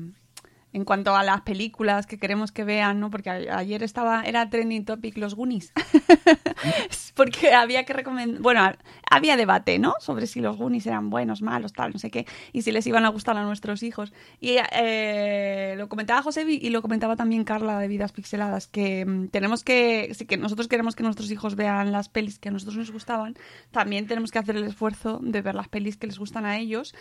en 0.73 0.85
cuanto 0.85 1.17
a 1.17 1.23
las 1.23 1.41
películas 1.43 2.07
que 2.07 2.19
queremos 2.19 2.53
que 2.53 2.65
vean, 2.65 3.01
¿no? 3.01 3.11
Porque 3.11 3.31
ayer 3.31 3.83
estaba, 3.83 4.23
era 4.25 4.49
trending 4.51 4.85
topic 4.85 5.17
los 5.17 5.35
Goonies. 5.35 5.73
Porque 7.15 7.53
había 7.53 7.85
que 7.85 7.93
recomendar, 7.93 8.41
bueno, 8.41 8.61
ha- 8.63 8.77
había 9.11 9.37
debate, 9.37 9.79
¿no? 9.79 9.95
Sobre 10.01 10.27
si 10.27 10.41
los 10.41 10.57
Goonies 10.57 10.87
eran 10.87 11.11
buenos, 11.11 11.43
malos, 11.43 11.73
tal, 11.73 11.93
no 11.93 11.99
sé 11.99 12.11
qué, 12.11 12.27
y 12.53 12.63
si 12.63 12.71
les 12.73 12.87
iban 12.87 13.05
a 13.05 13.09
gustar 13.09 13.37
a 13.37 13.43
nuestros 13.45 13.83
hijos. 13.83 14.13
Y 14.41 14.57
eh, 14.73 15.75
lo 15.77 15.89
comentaba 15.89 16.23
José 16.23 16.45
y 16.49 16.71
lo 16.71 16.83
comentaba 16.83 17.17
también 17.17 17.45
Carla 17.45 17.79
de 17.79 17.89
Vidas 17.89 18.13
Pixeladas, 18.13 18.69
que 18.69 19.05
mm, 19.05 19.29
tenemos 19.29 19.65
que, 19.65 20.13
si 20.15 20.27
que 20.27 20.37
nosotros 20.37 20.69
queremos 20.69 20.95
que 20.97 21.03
nuestros 21.03 21.31
hijos 21.31 21.57
vean 21.57 21.93
las 21.93 22.09
pelis 22.09 22.39
que 22.39 22.51
a 22.51 22.53
nosotros 22.53 22.77
nos 22.77 22.93
gustaban, 22.93 23.35
también 23.71 24.07
tenemos 24.07 24.31
que 24.31 24.39
hacer 24.39 24.57
el 24.57 24.65
esfuerzo 24.65 25.19
de 25.23 25.43
ver 25.43 25.55
las 25.55 25.69
pelis 25.69 25.97
que 25.97 26.07
les 26.07 26.19
gustan 26.19 26.45
a 26.47 26.59
ellos, 26.59 26.95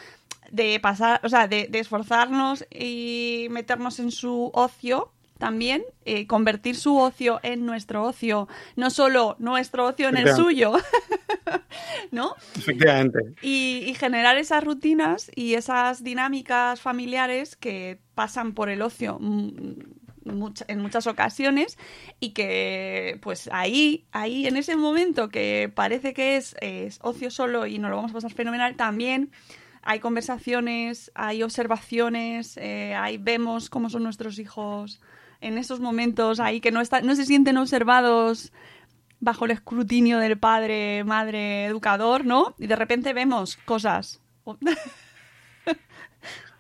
de 0.51 0.79
pasar, 0.79 1.19
o 1.23 1.29
sea, 1.29 1.47
de, 1.47 1.67
de 1.69 1.79
esforzarnos 1.79 2.65
y 2.71 3.47
meternos 3.57 3.99
en 3.99 4.11
su 4.11 4.51
ocio 4.53 5.11
también, 5.39 5.83
eh, 6.05 6.25
convertir 6.25 6.75
su 6.75 6.97
ocio 6.97 7.39
en 7.43 7.65
nuestro 7.65 8.03
ocio, 8.03 8.47
no 8.75 8.89
solo 8.89 9.35
nuestro 9.39 9.85
ocio 9.85 10.09
en 10.09 10.17
el 10.17 10.23
suyo, 10.35 10.73
¿no? 12.11 12.35
Efectivamente. 12.55 13.19
Y, 13.41 13.83
y 13.85 13.93
generar 13.93 14.37
esas 14.37 14.63
rutinas 14.63 15.29
y 15.35 15.53
esas 15.53 16.03
dinámicas 16.03 16.81
familiares 16.81 17.55
que 17.55 17.99
pasan 18.15 18.53
por 18.53 18.69
el 18.69 18.81
ocio 18.81 19.19
mucha- 20.25 20.65
en 20.67 20.81
muchas 20.81 21.05
ocasiones 21.07 21.77
y 22.19 22.31
que 22.31 23.19
pues 23.21 23.47
ahí, 23.51 24.05
ahí 24.11 24.47
en 24.47 24.57
ese 24.57 24.75
momento 24.75 25.29
que 25.29 25.71
parece 25.73 26.13
que 26.13 26.37
es, 26.37 26.55
es 26.61 26.99
ocio 27.01 27.29
solo 27.31 27.65
y 27.67 27.77
nos 27.79 27.89
lo 27.91 27.97
vamos 27.97 28.11
a 28.11 28.15
pasar 28.15 28.33
fenomenal, 28.33 28.75
también 28.75 29.31
hay 29.87 29.99
conversaciones, 29.99 31.11
hay 31.15 31.43
observaciones, 31.43 32.57
eh, 32.57 32.93
ahí 32.93 33.17
vemos 33.17 33.69
cómo 33.69 33.89
son 33.89 34.03
nuestros 34.03 34.37
hijos 34.37 34.99
en 35.39 35.57
esos 35.57 35.79
momentos 35.79 36.39
ahí 36.39 36.59
que 36.59 36.71
no, 36.71 36.81
está, 36.81 37.01
no 37.01 37.15
se 37.15 37.25
sienten 37.25 37.57
observados 37.57 38.51
bajo 39.19 39.45
el 39.45 39.51
escrutinio 39.51 40.19
del 40.19 40.37
padre, 40.37 41.03
madre, 41.05 41.65
educador, 41.65 42.25
¿no? 42.25 42.53
Y 42.59 42.67
de 42.67 42.75
repente 42.75 43.13
vemos 43.13 43.57
cosas. 43.65 44.19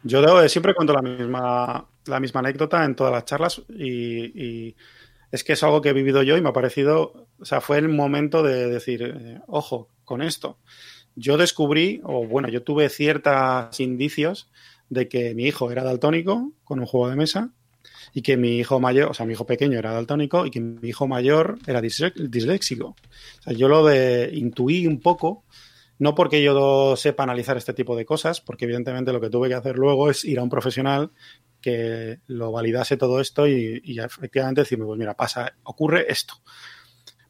Yo 0.03 0.21
debo 0.21 0.39
de- 0.39 0.49
siempre 0.49 0.73
cuento 0.73 0.93
la 0.93 1.01
misma, 1.01 1.85
la 2.05 2.19
misma 2.19 2.39
anécdota 2.39 2.85
en 2.85 2.95
todas 2.95 3.11
las 3.11 3.25
charlas 3.25 3.61
y, 3.69 4.41
y 4.67 4.75
es 5.31 5.43
que 5.43 5.53
es 5.53 5.63
algo 5.63 5.81
que 5.81 5.89
he 5.89 5.93
vivido 5.93 6.23
yo 6.23 6.37
y 6.37 6.41
me 6.41 6.49
ha 6.49 6.53
parecido, 6.53 7.27
o 7.39 7.45
sea, 7.45 7.59
fue 7.59 7.77
el 7.79 7.89
momento 7.89 8.41
de 8.43 8.67
decir, 8.67 9.01
eh, 9.03 9.41
ojo, 9.47 9.89
con 10.05 10.21
esto. 10.21 10.59
Yo 11.19 11.35
descubrí, 11.35 11.99
o 12.03 12.27
bueno, 12.27 12.47
yo 12.47 12.61
tuve 12.61 12.89
ciertos 12.89 13.79
indicios 13.79 14.51
de 14.87 15.09
que 15.09 15.33
mi 15.33 15.45
hijo 15.45 15.71
era 15.71 15.83
daltónico 15.83 16.51
con 16.63 16.79
un 16.79 16.85
juego 16.85 17.09
de 17.09 17.15
mesa 17.15 17.49
y 18.13 18.21
que 18.21 18.37
mi 18.37 18.57
hijo 18.59 18.79
mayor, 18.79 19.09
o 19.09 19.13
sea, 19.15 19.25
mi 19.25 19.33
hijo 19.33 19.47
pequeño 19.47 19.79
era 19.79 19.91
daltónico 19.91 20.45
y 20.45 20.51
que 20.51 20.61
mi 20.61 20.89
hijo 20.89 21.07
mayor 21.07 21.57
era 21.65 21.81
disléxico. 21.81 22.95
O 23.39 23.41
sea, 23.41 23.53
yo 23.53 23.67
lo 23.67 23.91
intuí 24.31 24.85
un 24.85 24.99
poco, 24.99 25.43
no 25.97 26.13
porque 26.13 26.43
yo 26.43 26.95
sepa 26.95 27.23
analizar 27.23 27.57
este 27.57 27.73
tipo 27.73 27.95
de 27.95 28.05
cosas, 28.05 28.39
porque 28.39 28.65
evidentemente 28.65 29.11
lo 29.11 29.19
que 29.19 29.31
tuve 29.31 29.49
que 29.49 29.55
hacer 29.55 29.75
luego 29.75 30.11
es 30.11 30.23
ir 30.23 30.37
a 30.37 30.43
un 30.43 30.49
profesional 30.49 31.09
que 31.61 32.19
lo 32.27 32.51
validase 32.51 32.95
todo 32.95 33.19
esto 33.19 33.47
y, 33.47 33.81
y 33.83 33.99
efectivamente 33.99 34.61
decirme, 34.61 34.85
pues 34.85 34.99
mira, 34.99 35.15
pasa, 35.15 35.51
ocurre 35.63 36.05
esto. 36.11 36.35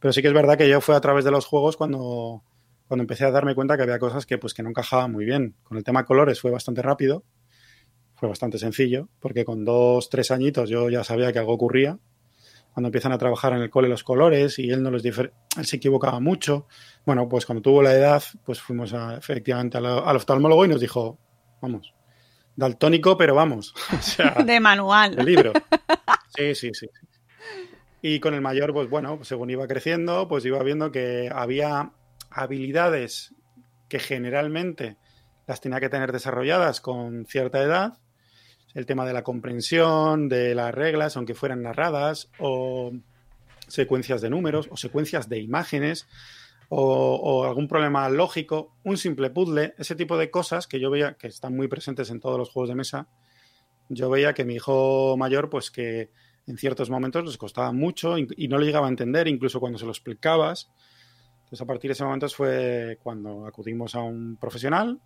Pero 0.02 0.12
sí 0.12 0.22
que 0.22 0.28
es 0.28 0.34
verdad 0.34 0.58
que 0.58 0.68
yo 0.68 0.82
fue 0.82 0.98
a 0.98 1.02
través 1.02 1.24
de 1.24 1.32
los 1.32 1.46
juegos 1.46 1.78
cuando, 1.78 2.44
cuando 2.88 3.04
empecé 3.04 3.26
a 3.26 3.32
darme 3.32 3.54
cuenta 3.56 3.76
que 3.78 3.84
había 3.84 4.00
cosas 4.00 4.26
que 4.26 4.38
pues 4.38 4.54
que 4.54 4.64
no 4.64 4.70
encajaban 4.70 5.12
muy 5.12 5.26
bien. 5.26 5.56
Con 5.64 5.78
el 5.78 5.84
tema 5.84 6.06
colores 6.06 6.40
fue 6.40 6.52
bastante 6.52 6.82
rápido, 6.82 7.24
fue 8.16 8.30
bastante 8.30 8.58
sencillo, 8.58 9.10
porque 9.20 9.46
con 9.46 9.64
dos, 9.66 10.10
tres 10.10 10.32
añitos 10.32 10.70
yo 10.70 10.90
ya 10.90 11.04
sabía 11.04 11.32
que 11.34 11.40
algo 11.40 11.54
ocurría. 11.54 12.00
Cuando 12.74 12.90
empiezan 12.90 13.12
a 13.12 13.18
trabajar 13.18 13.54
en 13.54 13.60
el 13.64 13.70
cole 13.72 13.90
los 13.90 14.04
colores 14.04 14.60
y 14.60 14.70
él 14.70 14.84
no 14.84 14.92
los 14.92 15.04
difer- 15.04 15.32
él 15.58 15.66
se 15.66 15.78
equivocaba 15.78 16.20
mucho. 16.20 16.68
Bueno, 17.08 17.28
pues 17.28 17.46
cuando 17.46 17.62
tuvo 17.64 17.82
la 17.82 17.92
edad, 17.94 18.22
pues 18.46 18.62
fuimos 18.62 18.94
a- 18.94 19.18
efectivamente 19.18 19.78
al, 19.80 19.86
al 19.88 20.16
oftalmólogo 20.16 20.64
y 20.64 20.68
nos 20.68 20.80
dijo, 20.80 21.18
vamos, 21.60 21.94
daltónico, 22.56 23.18
pero 23.18 23.34
vamos. 23.34 23.74
o 23.98 24.02
sea, 24.02 24.36
De 24.46 24.60
manual. 24.60 25.18
el 25.18 25.26
libro. 25.26 25.54
Sí, 26.36 26.54
sí. 26.54 26.72
sí. 26.74 26.88
Y 28.04 28.20
con 28.20 28.36
el 28.36 28.42
mayor, 28.42 28.74
pues 28.74 28.88
bueno, 28.90 29.20
según 29.24 29.50
iba 29.50 29.68
creciendo, 29.68 30.28
pues 30.28 30.46
iba 30.46 30.62
viendo 30.62 30.92
que 30.92 31.32
había 31.34 31.92
habilidades 32.30 33.34
que 33.90 34.00
generalmente 34.00 34.98
las 35.48 35.62
tenía 35.62 35.80
que 35.80 35.90
tener 35.90 36.12
desarrolladas 36.12 36.82
con 36.82 37.26
cierta 37.26 37.62
edad. 37.62 37.98
El 38.74 38.86
tema 38.86 39.06
de 39.06 39.14
la 39.14 39.24
comprensión, 39.24 40.28
de 40.28 40.54
las 40.54 40.74
reglas, 40.74 41.16
aunque 41.18 41.34
fueran 41.34 41.64
narradas, 41.64 42.30
o 42.38 42.92
secuencias 43.68 44.22
de 44.22 44.30
números, 44.30 44.68
o 44.70 44.78
secuencias 44.78 45.30
de 45.30 45.40
imágenes, 45.40 46.08
o, 46.70 47.46
algún 47.46 47.68
problema 47.68 48.10
lógico, 48.10 48.76
un 48.84 48.98
simple 48.98 49.30
puzzle, 49.30 49.74
ese 49.78 49.96
tipo 49.96 50.18
de 50.18 50.30
cosas 50.30 50.68
que 50.68 50.82
yo 50.82 50.92
veía 50.92 51.14
que 51.14 51.28
están 51.28 51.56
muy 51.56 51.70
presentes 51.70 52.10
en 52.10 52.20
todos 52.20 52.38
los 52.38 52.50
juegos 52.50 52.70
de 52.70 52.76
mesa, 52.76 53.08
yo 53.88 54.10
veía 54.10 54.34
que 54.34 54.44
mi 54.44 54.56
hijo 54.56 55.16
mayor, 55.18 55.50
pues 55.50 55.72
que 55.72 56.12
en 56.46 56.58
ciertos 56.58 56.90
momentos 56.90 57.26
les 57.26 57.38
costaba 57.38 57.72
mucho 57.72 58.18
y 58.18 58.28
y 58.36 58.50
no 58.50 58.58
le 58.58 58.66
llegaba 58.66 58.88
a 58.88 58.90
entender, 58.90 59.30
incluso 59.30 59.62
cuando 59.62 59.80
se 59.80 59.86
lo 59.86 59.92
explicabas. 59.92 60.70
Entonces, 61.48 61.62
a 61.62 61.66
partir 61.66 61.88
de 61.90 61.94
ese 61.94 62.04
momento 62.04 62.28
fue 62.28 63.00
cuando 63.02 63.46
acudimos 63.48 63.96
a 63.96 64.02
un 64.02 64.36
profesional, 64.36 65.00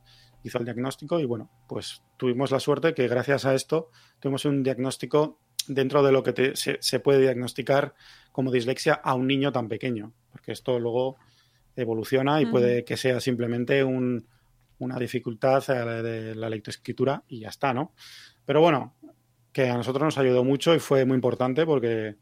hizo 0.44 0.58
el 0.58 0.66
diagnóstico 0.66 1.20
y 1.20 1.26
bueno, 1.26 1.52
pues 1.68 2.02
tuvimos 2.18 2.50
la 2.50 2.60
suerte 2.60 2.96
que 2.96 3.08
gracias 3.08 3.46
a 3.46 3.54
esto 3.54 3.90
tuvimos 4.20 4.44
un 4.46 4.64
diagnóstico 4.64 5.38
dentro 5.68 6.02
de 6.02 6.12
lo 6.12 6.24
que 6.24 6.34
te- 6.34 6.56
se, 6.56 6.78
se 6.82 7.00
puede 7.00 7.22
diagnosticar 7.22 7.94
como 8.32 8.52
dislexia 8.52 8.96
a 8.96 9.14
un 9.14 9.28
niño 9.28 9.52
tan 9.52 9.68
pequeño, 9.70 10.14
porque 10.32 10.52
esto 10.52 10.80
luego 10.80 11.18
evoluciona 11.76 12.42
y 12.42 12.46
puede 12.52 12.84
que 12.86 12.98
sea 12.98 13.20
simplemente 13.20 13.84
un- 13.84 14.26
una 14.80 14.98
dificultad 14.98 15.64
de 15.68 16.34
la 16.34 16.50
lectoescritura 16.50 17.24
y 17.28 17.42
ya 17.42 17.50
está, 17.50 17.72
¿no? 17.72 17.94
Pero 18.46 18.62
bueno, 18.62 18.96
que 19.54 19.70
a 19.70 19.76
nosotros 19.78 20.04
nos 20.04 20.18
ayudó 20.18 20.44
mucho 20.44 20.74
y 20.74 20.80
fue 20.80 21.06
muy 21.06 21.14
importante 21.16 21.68
porque, 21.68 22.16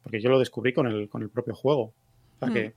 porque 0.00 0.20
yo 0.20 0.30
lo 0.30 0.38
descubrí 0.38 0.72
con 0.72 0.86
el, 0.86 1.08
con 1.08 1.22
el 1.22 1.30
propio 1.30 1.56
juego. 1.56 1.92
O 2.36 2.38
sea 2.38 2.48
que 2.54 2.74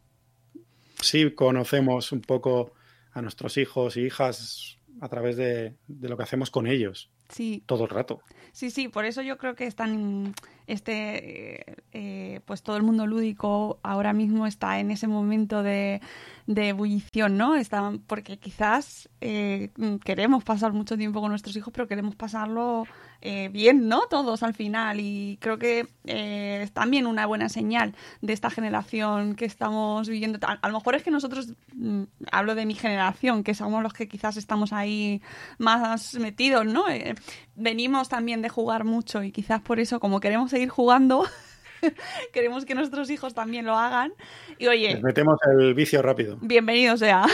sí 1.02 1.32
conocemos 1.32 2.12
un 2.12 2.22
poco 2.22 2.74
a 3.14 3.22
nuestros 3.22 3.58
hijos 3.58 3.98
y 3.98 4.02
hijas 4.02 4.78
a 5.02 5.10
través 5.10 5.38
de, 5.38 5.76
de 5.88 6.10
lo 6.10 6.18
que 6.18 6.24
hacemos 6.24 6.50
con 6.50 6.68
ellos 6.68 7.10
Sí, 7.30 7.62
todo 7.66 7.84
el 7.84 7.90
rato. 7.90 8.22
sí, 8.54 8.72
sí, 8.72 8.88
por 8.88 9.04
eso 9.06 9.22
yo 9.22 9.38
creo 9.38 9.54
que 9.56 9.66
están, 9.66 10.34
este, 10.66 11.76
eh, 11.92 12.40
pues 12.46 12.64
todo 12.64 12.78
el 12.78 12.84
mundo 12.84 13.06
lúdico 13.06 13.80
ahora 13.84 14.14
mismo 14.14 14.48
está 14.48 14.80
en 14.80 14.92
ese 14.92 15.08
momento 15.08 15.62
de, 15.62 16.00
de 16.46 16.70
ebullición, 16.70 17.38
¿no? 17.38 17.56
Está, 17.56 17.92
porque 18.08 18.38
quizás 18.38 19.10
eh, 19.20 19.72
queremos 20.06 20.44
pasar 20.46 20.72
mucho 20.72 20.98
tiempo 20.98 21.20
con 21.20 21.32
nuestros 21.32 21.56
hijos, 21.58 21.74
pero 21.74 21.88
queremos 21.88 22.16
pasarlo 22.16 22.86
eh, 23.22 23.50
bien, 23.52 23.88
¿no? 23.88 24.02
Todos 24.10 24.44
al 24.44 24.54
final. 24.54 25.00
Y 25.00 25.38
creo 25.42 25.58
que 25.58 25.88
eh, 26.06 26.62
es 26.64 26.72
también 26.72 27.08
una 27.08 27.26
buena 27.26 27.50
señal 27.50 27.96
de 28.22 28.34
esta 28.34 28.50
generación 28.50 29.36
que 29.36 29.46
estamos 29.46 30.08
viviendo. 30.08 30.40
A, 30.42 30.68
lo 30.68 30.74
mejor 30.74 30.96
es 30.96 31.04
que 31.04 31.12
nosotros, 31.12 31.54
mm, 31.74 32.04
hablo 32.32 32.56
de 32.56 32.66
mi 32.66 32.76
generación, 32.76 33.44
que 33.44 33.54
somos 33.54 33.84
los 33.84 33.94
que 33.94 34.08
quizás 34.08 34.38
estamos 34.38 34.74
ahí 34.74 35.22
más 35.58 36.16
metidos, 36.16 36.66
¿no? 36.66 36.88
Eh, 36.90 37.16
venimos 37.56 38.10
también 38.10 38.42
de 38.42 38.50
jugar 38.50 38.84
mucho 38.84 39.24
y 39.24 39.32
quizás 39.32 39.62
por 39.62 39.80
eso, 39.80 40.00
como 40.00 40.20
queremos 40.20 40.52
seguir 40.52 40.70
jugando, 40.70 41.26
queremos 42.34 42.66
que 42.66 42.76
nuestros 42.76 43.10
hijos 43.10 43.34
también 43.34 43.66
lo 43.66 43.78
hagan. 43.78 44.14
Y 44.58 44.68
oye, 44.68 44.94
Les 44.94 45.04
metemos 45.04 45.38
el 45.58 45.74
vicio 45.74 46.02
rápido. 46.02 46.38
bienvenido 46.42 46.98
sea. 46.98 47.26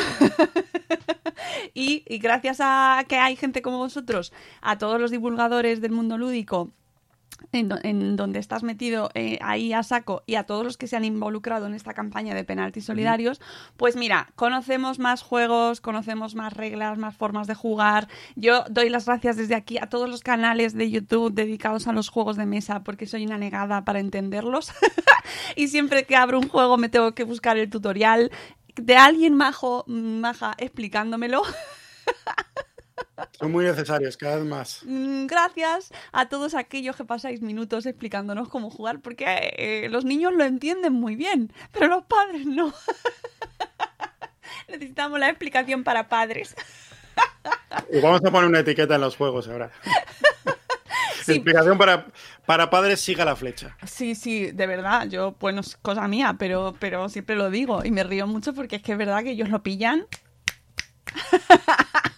y, 1.74 2.04
y 2.08 2.18
gracias 2.20 2.58
a 2.62 3.04
que 3.08 3.18
hay 3.18 3.36
gente 3.36 3.62
como 3.62 3.78
vosotros, 3.78 4.34
a 4.62 4.78
todos 4.78 5.00
los 5.00 5.12
divulgadores 5.12 5.82
del 5.82 5.92
mundo 5.92 6.18
lúdico, 6.18 6.72
en, 7.52 7.70
do- 7.70 7.80
en 7.84 8.16
donde 8.16 8.40
estás 8.40 8.64
metido 8.64 9.10
eh, 9.14 9.38
ahí 9.42 9.74
a 9.74 9.84
saco 9.84 10.24
y 10.26 10.36
a 10.36 10.44
todos 10.46 10.64
los 10.64 10.78
que 10.78 10.88
se 10.88 10.96
han 10.96 11.06
involucrado 11.06 11.66
en 11.68 11.74
esta 11.74 11.94
campaña 11.94 12.34
de 12.34 12.44
penaltis 12.44 12.86
solidarios, 12.86 13.42
pues 13.78 13.96
mira, 13.96 14.30
conocemos 14.36 15.00
más 15.00 15.22
juegos, 15.22 15.82
conocemos 15.82 16.36
más 16.36 16.54
reglas, 16.54 16.98
más 16.98 17.16
formas 17.16 17.48
de 17.48 17.56
jugar. 17.56 18.08
Yo 18.36 18.64
doy 18.70 18.90
las 18.90 19.06
gracias 19.06 19.38
desde 19.38 19.56
aquí 19.56 19.78
a 19.78 19.88
todos 19.88 20.10
los 20.10 20.22
canales 20.22 20.74
de 20.74 20.90
YouTube 20.90 21.34
dedicados 21.34 21.88
a 21.88 21.94
los 21.94 22.10
juegos 22.10 22.38
de 22.38 22.46
mesa 22.46 22.84
porque 22.84 23.06
soy 23.08 23.26
una 23.26 23.38
negada 23.38 23.84
para 23.86 24.00
entenderlos. 24.00 24.72
y 25.56 25.68
siempre 25.68 26.06
que 26.06 26.16
abro 26.16 26.40
un 26.40 26.50
juego 26.50 26.78
me 26.78 26.90
tengo 26.90 27.14
que 27.14 27.24
buscar 27.24 27.58
el 27.58 27.70
tutorial 27.70 28.32
de 28.76 28.96
alguien 28.98 29.36
majo, 29.36 29.84
maja 29.88 30.54
explicándomelo. 30.58 31.44
Son 33.40 33.52
muy 33.52 33.66
necesarios, 33.66 34.18
cada 34.18 34.38
vez 34.38 34.46
más. 34.46 34.82
Mm, 34.86 35.26
Gracias 35.26 35.92
a 36.12 36.30
todos 36.30 36.54
aquellos 36.56 36.96
que 36.96 37.06
pasáis 37.06 37.42
minutos 37.42 37.86
explicándonos 37.86 38.50
cómo 38.50 38.70
jugar, 38.70 39.00
porque 39.02 39.26
eh, 39.58 39.88
los 39.90 40.06
niños 40.06 40.34
lo 40.34 40.44
entienden 40.44 40.94
muy 40.94 41.16
bien, 41.16 41.52
pero 41.72 41.88
los 41.88 42.06
padres 42.06 42.46
no. 42.46 42.74
Necesitamos 44.68 45.20
la 45.20 45.30
explicación 45.30 45.84
para 45.84 46.08
padres. 46.08 46.56
Y 47.92 48.00
vamos 48.00 48.22
a 48.24 48.32
poner 48.32 48.50
una 48.50 48.60
etiqueta 48.60 48.96
en 48.96 49.02
los 49.02 49.16
juegos 49.16 49.48
ahora. 49.48 49.72
Explicación 51.28 51.78
para, 51.78 52.08
para 52.46 52.70
padres, 52.70 53.00
siga 53.00 53.24
la 53.24 53.36
flecha. 53.36 53.78
Sí, 53.86 54.14
sí, 54.14 54.52
de 54.52 54.68
verdad, 54.68 55.08
yo, 55.08 55.32
pues 55.34 55.56
no 55.56 55.62
es 55.62 55.78
cosa 55.78 56.08
mía, 56.08 56.36
pero, 56.38 56.76
pero 56.80 57.08
siempre 57.08 57.36
lo 57.36 57.50
digo 57.50 57.84
y 57.86 57.92
me 57.92 58.04
río 58.04 58.28
mucho 58.28 58.54
porque 58.54 58.78
es 58.78 58.82
que 58.82 58.92
es 58.92 58.98
verdad 58.98 59.24
que 59.24 59.32
ellos 59.32 59.50
lo 59.50 59.64
pillan. 59.64 60.06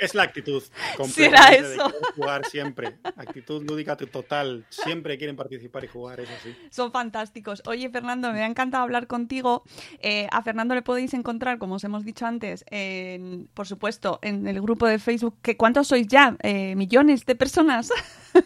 Es 0.00 0.14
la 0.14 0.22
actitud. 0.22 0.62
Eso. 0.98 1.92
jugar 2.16 2.46
siempre. 2.46 2.96
Actitud 3.16 3.62
lúdica 3.68 3.96
total. 3.96 4.64
Siempre 4.70 5.18
quieren 5.18 5.36
participar 5.36 5.84
y 5.84 5.88
jugar, 5.88 6.20
eso 6.20 6.32
sí. 6.42 6.56
Son 6.70 6.90
fantásticos. 6.90 7.62
Oye, 7.66 7.90
Fernando, 7.90 8.32
me 8.32 8.42
ha 8.42 8.46
encantado 8.46 8.82
hablar 8.82 9.06
contigo. 9.06 9.62
Eh, 10.00 10.26
a 10.32 10.42
Fernando 10.42 10.74
le 10.74 10.80
podéis 10.82 11.12
encontrar, 11.12 11.58
como 11.58 11.74
os 11.74 11.84
hemos 11.84 12.04
dicho 12.04 12.24
antes, 12.24 12.64
en, 12.70 13.48
por 13.52 13.66
supuesto, 13.66 14.18
en 14.22 14.46
el 14.46 14.62
grupo 14.62 14.86
de 14.86 14.98
Facebook. 14.98 15.36
Que, 15.42 15.56
¿Cuántos 15.56 15.88
sois 15.88 16.06
ya? 16.08 16.36
Eh, 16.42 16.74
¿Millones 16.76 17.26
de 17.26 17.34
personas? 17.34 17.90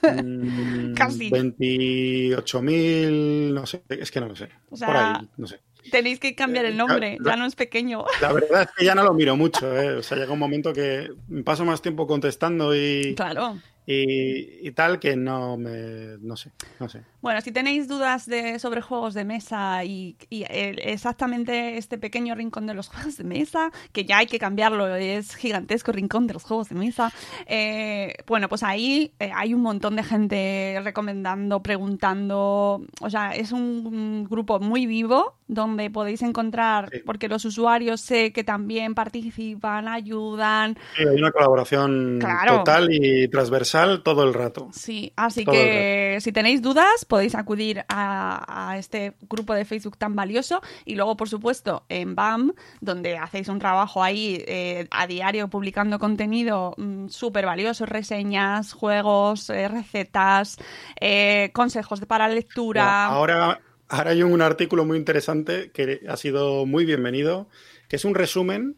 Mm, 0.02 0.94
Casi. 0.94 1.30
28.000, 1.30 3.52
no 3.52 3.66
sé, 3.66 3.84
es 3.88 4.10
que 4.10 4.20
no 4.20 4.26
lo 4.26 4.34
sé. 4.34 4.48
O 4.70 4.76
sea, 4.76 4.88
Por 4.88 4.96
ahí, 4.96 5.30
no 5.36 5.46
sé. 5.46 5.60
Tenéis 5.90 6.18
que 6.20 6.34
cambiar 6.34 6.64
el 6.64 6.76
nombre, 6.76 7.18
ya 7.24 7.36
no 7.36 7.46
es 7.46 7.54
pequeño. 7.54 8.04
La 8.20 8.32
verdad 8.32 8.62
es 8.62 8.68
que 8.76 8.84
ya 8.84 8.94
no 8.94 9.04
lo 9.04 9.14
miro 9.14 9.36
mucho, 9.36 9.76
¿eh? 9.76 9.96
O 9.96 10.02
sea, 10.02 10.16
llega 10.16 10.32
un 10.32 10.38
momento 10.38 10.72
que 10.72 11.10
paso 11.44 11.64
más 11.64 11.82
tiempo 11.82 12.06
contestando 12.06 12.74
y, 12.74 13.14
Claro. 13.14 13.58
Y, 13.86 14.66
y 14.66 14.70
tal 14.72 14.98
que 14.98 15.16
no 15.16 15.56
me... 15.56 16.16
no 16.20 16.36
sé, 16.36 16.50
no 16.80 16.88
sé. 16.88 17.02
Bueno, 17.20 17.40
si 17.40 17.52
tenéis 17.52 17.88
dudas 17.88 18.26
de, 18.26 18.58
sobre 18.58 18.80
juegos 18.82 19.14
de 19.14 19.24
mesa 19.24 19.82
y, 19.84 20.16
y, 20.30 20.42
eh, 20.44 20.74
exactamente 20.84 21.76
este 21.78 21.96
pequeño 21.98 22.34
rincón 22.34 22.66
de 22.66 22.74
los 22.74 22.88
juegos 22.90 23.16
de 23.16 23.24
mesa, 23.24 23.70
que 23.92 24.04
ya 24.04 24.18
hay 24.18 24.26
que 24.26 24.38
cambiarlo, 24.38 24.94
es 24.96 25.34
gigantesco 25.36 25.92
rincón 25.92 26.26
de 26.26 26.34
los 26.34 26.42
juegos 26.44 26.68
de 26.68 26.74
mesa, 26.76 27.12
eh, 27.46 28.14
bueno, 28.26 28.48
pues 28.48 28.62
ahí 28.62 29.12
eh, 29.18 29.30
hay 29.34 29.54
un 29.54 29.60
montón 29.62 29.96
de 29.96 30.02
gente 30.02 30.80
recomendando, 30.82 31.62
preguntando, 31.62 32.82
o 33.00 33.10
sea, 33.10 33.32
es 33.32 33.52
un, 33.52 33.60
un 33.86 34.24
grupo 34.28 34.60
muy 34.60 34.86
vivo 34.86 35.36
donde 35.46 35.90
podéis 35.90 36.22
encontrar, 36.22 36.88
Sí. 36.90 37.00
porque 37.04 37.28
los 37.28 37.44
usuarios 37.44 38.00
sé 38.00 38.32
que 38.32 38.44
también 38.44 38.94
participan, 38.94 39.88
ayudan, 39.88 40.76
Sí, 40.96 41.02
hay 41.06 41.16
una 41.16 41.30
colaboración 41.32 42.18
Claro. 42.20 42.58
total 42.58 42.88
y 42.90 43.28
transversal 43.28 43.73
todo 44.02 44.24
el 44.24 44.34
rato. 44.34 44.68
Sí, 44.72 45.12
así 45.16 45.44
Todo 45.44 45.54
que 45.54 46.18
si 46.20 46.32
tenéis 46.32 46.62
dudas 46.62 47.04
podéis 47.04 47.34
acudir 47.34 47.84
a, 47.88 48.70
a 48.70 48.78
este 48.78 49.14
grupo 49.28 49.54
de 49.54 49.64
Facebook 49.64 49.96
tan 49.96 50.14
valioso 50.14 50.62
y 50.84 50.94
luego, 50.94 51.16
por 51.16 51.28
supuesto, 51.28 51.84
en 51.88 52.14
BAM, 52.14 52.52
donde 52.80 53.18
hacéis 53.18 53.48
un 53.48 53.58
trabajo 53.58 54.02
ahí 54.02 54.44
eh, 54.46 54.86
a 54.90 55.06
diario 55.06 55.48
publicando 55.48 55.98
contenido 55.98 56.74
mm, 56.76 57.08
súper 57.08 57.46
valioso, 57.46 57.86
reseñas, 57.86 58.72
juegos, 58.72 59.50
eh, 59.50 59.68
recetas, 59.68 60.56
eh, 61.00 61.50
consejos 61.52 62.00
para 62.06 62.28
lectura. 62.28 63.06
Ahora, 63.06 63.60
ahora 63.88 64.10
hay 64.10 64.22
un 64.22 64.40
artículo 64.42 64.84
muy 64.84 64.98
interesante 64.98 65.70
que 65.72 66.00
ha 66.08 66.16
sido 66.16 66.66
muy 66.66 66.84
bienvenido, 66.84 67.48
que 67.88 67.96
es 67.96 68.04
un 68.04 68.14
resumen 68.14 68.76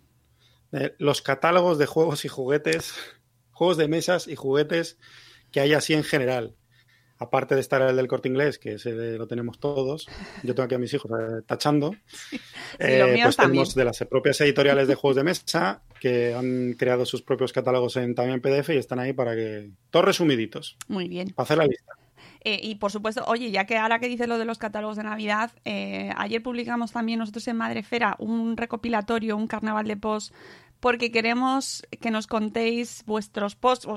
de 0.72 0.94
los 0.98 1.22
catálogos 1.22 1.78
de 1.78 1.87
juegos 1.87 2.24
y 2.24 2.28
juguetes, 2.28 2.94
juegos 3.57 3.79
de 3.79 3.88
mesas 3.88 4.29
y 4.29 4.37
juguetes 4.37 4.99
que 5.51 5.61
hay 5.61 5.73
así 5.73 5.95
en 5.95 6.05
general. 6.05 6.55
Aparte 7.19 7.55
de 7.55 7.62
estar 7.62 7.81
el 7.81 7.97
del 7.97 8.09
corte 8.09 8.29
inglés, 8.29 8.59
que 8.59 8.75
ese 8.75 8.92
lo 9.16 9.27
tenemos 9.27 9.59
todos, 9.59 10.07
yo 10.42 10.55
tengo 10.55 10.66
aquí 10.66 10.75
a 10.75 10.79
mis 10.79 10.92
hijos 10.92 11.11
eh, 11.11 11.42
tachando. 11.47 11.95
Eh, 12.79 13.21
pues 13.23 13.37
también. 13.37 13.64
tenemos 13.64 13.75
de 13.75 13.85
las 13.87 13.99
propias 14.11 14.38
editoriales 14.42 14.87
de 14.87 14.97
juegos 14.97 15.16
de 15.16 15.25
mesa 15.25 15.83
que 15.99 16.35
han 16.35 16.75
creado 16.75 17.07
sus 17.07 17.23
propios 17.23 17.55
catálogos 17.55 17.97
en 17.97 18.14
también 18.14 18.42
PDF 18.42 18.69
y 18.69 18.77
están 18.77 18.99
ahí 18.99 19.14
para 19.14 19.35
que. 19.35 19.71
Todos 19.88 20.05
resumiditos, 20.05 20.77
Muy 20.88 21.09
bien. 21.09 21.31
para 21.31 21.45
hacer 21.45 21.57
la 21.57 21.66
lista. 21.66 21.95
Eh, 22.49 22.61
y 22.62 22.77
por 22.77 22.92
supuesto, 22.92 23.25
oye, 23.27 23.51
ya 23.51 23.64
que 23.64 23.77
ahora 23.77 23.99
que 23.99 24.07
dices 24.07 24.29
lo 24.29 24.38
de 24.38 24.45
los 24.45 24.59
catálogos 24.59 24.97
de 24.97 25.03
Navidad, 25.03 25.51
eh, 25.64 26.12
ayer 26.16 26.40
publicamos 26.40 26.92
también 26.92 27.19
nosotros 27.19 27.49
en 27.49 27.57
Madrefera 27.57 28.14
un 28.21 28.57
recopilatorio, 28.57 29.37
un 29.37 29.49
carnaval 29.49 29.88
de 29.88 29.97
posts, 29.97 30.33
porque 30.87 31.11
queremos 31.11 31.83
que 32.01 32.12
nos 32.12 32.29
contéis 32.29 33.03
vuestros 33.07 33.57
posts, 33.57 33.88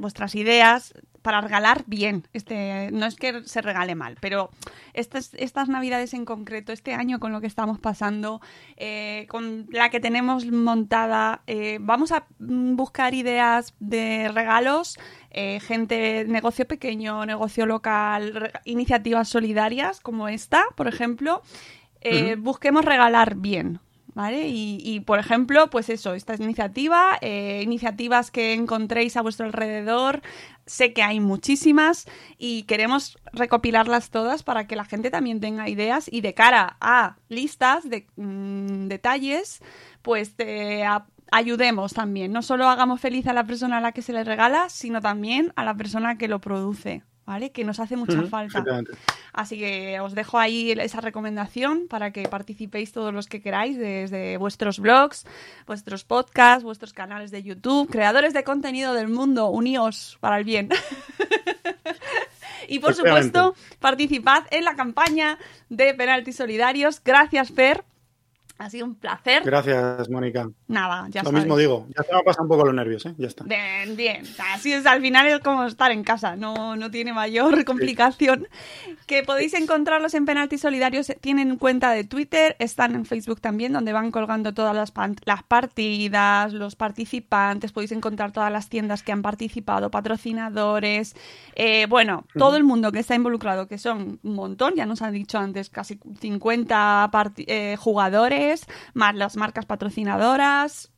vuestras 0.00 0.34
ideas 0.34 0.94
para 1.22 1.40
regalar 1.40 1.84
bien. 1.86 2.26
Este, 2.32 2.90
no 2.90 3.06
es 3.06 3.14
que 3.14 3.44
se 3.44 3.62
regale 3.62 3.94
mal, 3.94 4.16
pero 4.20 4.50
estas, 4.94 5.32
estas 5.34 5.68
Navidades 5.68 6.12
en 6.12 6.24
concreto, 6.24 6.72
este 6.72 6.94
año 6.94 7.20
con 7.20 7.30
lo 7.30 7.40
que 7.40 7.46
estamos 7.46 7.78
pasando, 7.78 8.40
eh, 8.76 9.26
con 9.28 9.68
la 9.70 9.90
que 9.90 10.00
tenemos 10.00 10.44
montada, 10.46 11.42
eh, 11.46 11.78
vamos 11.80 12.10
a 12.10 12.26
buscar 12.40 13.14
ideas 13.14 13.72
de 13.78 14.28
regalos 14.34 14.98
eh, 15.30 15.60
gente, 15.60 16.24
negocio 16.26 16.66
pequeño, 16.66 17.24
negocio 17.26 17.64
local, 17.64 18.50
iniciativas 18.64 19.28
solidarias 19.28 20.00
como 20.00 20.26
esta, 20.26 20.64
por 20.74 20.88
ejemplo, 20.88 21.42
busquemos 22.38 22.84
regalar 22.84 23.36
bien. 23.36 23.78
¿Vale? 24.14 24.48
Y, 24.48 25.00
por 25.00 25.18
ejemplo, 25.18 25.70
pues 25.70 25.88
eso, 25.88 26.12
esta 26.12 26.34
iniciativa, 26.34 27.16
eh, 27.22 27.62
iniciativas 27.64 28.30
que 28.30 28.52
encontréis 28.52 29.16
a 29.16 29.22
vuestro 29.22 29.46
alrededor, 29.46 30.20
sé 30.66 30.92
que 30.92 31.02
hay 31.02 31.18
muchísimas 31.18 32.06
y 32.36 32.64
queremos 32.64 33.18
recopilarlas 33.32 34.10
todas 34.10 34.42
para 34.42 34.66
que 34.66 34.76
la 34.76 34.84
gente 34.84 35.10
también 35.10 35.40
tenga 35.40 35.70
ideas 35.70 36.12
y 36.12 36.20
de 36.20 36.34
cara 36.34 36.76
a 36.80 37.16
listas 37.30 37.88
de 37.88 38.06
mm, 38.16 38.88
detalles, 38.88 39.62
pues 40.02 40.36
te 40.36 40.84
ayudemos 41.30 41.94
también. 41.94 42.32
No 42.32 42.42
solo 42.42 42.68
hagamos 42.68 43.00
feliz 43.00 43.26
a 43.26 43.32
la 43.32 43.44
persona 43.44 43.78
a 43.78 43.80
la 43.80 43.92
que 43.92 44.02
se 44.02 44.12
le 44.12 44.24
regala, 44.24 44.68
sino 44.68 45.00
también 45.00 45.52
a 45.56 45.64
la 45.64 45.74
persona 45.74 46.18
que 46.18 46.28
lo 46.28 46.40
produce, 46.40 47.02
¿vale? 47.32 47.50
Que 47.50 47.64
nos 47.64 47.80
hace 47.80 47.96
mucha 47.96 48.22
falta. 48.22 48.62
Así 49.32 49.58
que 49.58 49.98
os 50.00 50.14
dejo 50.14 50.38
ahí 50.38 50.72
esa 50.72 51.00
recomendación 51.00 51.88
para 51.88 52.12
que 52.12 52.28
participéis 52.28 52.92
todos 52.92 53.12
los 53.14 53.26
que 53.26 53.40
queráis 53.40 53.78
desde 53.78 54.36
vuestros 54.36 54.78
blogs, 54.78 55.24
vuestros 55.66 56.04
podcasts, 56.04 56.62
vuestros 56.62 56.92
canales 56.92 57.30
de 57.30 57.42
YouTube, 57.42 57.90
creadores 57.90 58.34
de 58.34 58.44
contenido 58.44 58.92
del 58.92 59.08
mundo, 59.08 59.48
uníos 59.48 60.18
para 60.20 60.36
el 60.38 60.44
bien. 60.44 60.68
y 62.68 62.78
por 62.80 62.94
supuesto, 62.94 63.54
participad 63.80 64.44
en 64.50 64.64
la 64.64 64.76
campaña 64.76 65.38
de 65.70 65.94
penaltis 65.94 66.36
solidarios. 66.36 67.00
Gracias, 67.02 67.50
Fer. 67.50 67.82
Ha 68.62 68.70
sido 68.70 68.86
un 68.86 68.94
placer. 68.94 69.42
Gracias, 69.44 70.08
Mónica. 70.08 70.48
Nada, 70.68 71.06
ya 71.10 71.22
Lo 71.22 71.30
sabes. 71.30 71.42
mismo 71.44 71.56
digo. 71.56 71.86
Ya 71.96 72.02
se 72.04 72.14
me 72.14 72.22
pasan 72.22 72.44
un 72.44 72.48
poco 72.48 72.64
los 72.64 72.74
nervios, 72.74 73.04
¿eh? 73.06 73.14
Ya 73.18 73.26
está. 73.26 73.44
Bien, 73.44 73.96
bien. 73.96 74.22
Así 74.54 74.72
es, 74.72 74.86
al 74.86 75.00
final 75.00 75.26
es 75.26 75.40
como 75.40 75.64
estar 75.64 75.90
en 75.90 76.04
casa, 76.04 76.36
no, 76.36 76.76
no 76.76 76.90
tiene 76.90 77.12
mayor 77.12 77.64
complicación. 77.64 78.46
Que 79.06 79.22
podéis 79.24 79.54
encontrarlos 79.54 80.14
en 80.14 80.24
Penalti 80.26 80.58
Solidarios, 80.58 81.12
tienen 81.20 81.56
cuenta 81.58 81.90
de 81.90 82.04
Twitter, 82.04 82.56
están 82.60 82.94
en 82.94 83.04
Facebook 83.04 83.40
también, 83.40 83.72
donde 83.72 83.92
van 83.92 84.10
colgando 84.10 84.54
todas 84.54 84.74
las, 84.74 84.92
las 85.24 85.42
partidas, 85.42 86.52
los 86.52 86.76
participantes, 86.76 87.72
podéis 87.72 87.92
encontrar 87.92 88.32
todas 88.32 88.50
las 88.52 88.68
tiendas 88.68 89.02
que 89.02 89.12
han 89.12 89.22
participado, 89.22 89.90
patrocinadores, 89.90 91.14
eh, 91.56 91.86
bueno, 91.88 92.24
todo 92.38 92.56
el 92.56 92.64
mundo 92.64 92.92
que 92.92 93.00
está 93.00 93.14
involucrado, 93.14 93.66
que 93.66 93.78
son 93.78 94.20
un 94.22 94.34
montón, 94.34 94.74
ya 94.76 94.86
nos 94.86 95.02
han 95.02 95.12
dicho 95.14 95.38
antes, 95.38 95.68
casi 95.68 95.98
50 96.20 97.08
parti- 97.12 97.44
eh, 97.48 97.76
jugadores, 97.78 98.51
más 98.94 99.14
las 99.14 99.36
marcas 99.36 99.66
patrocinadoras, 99.66 100.90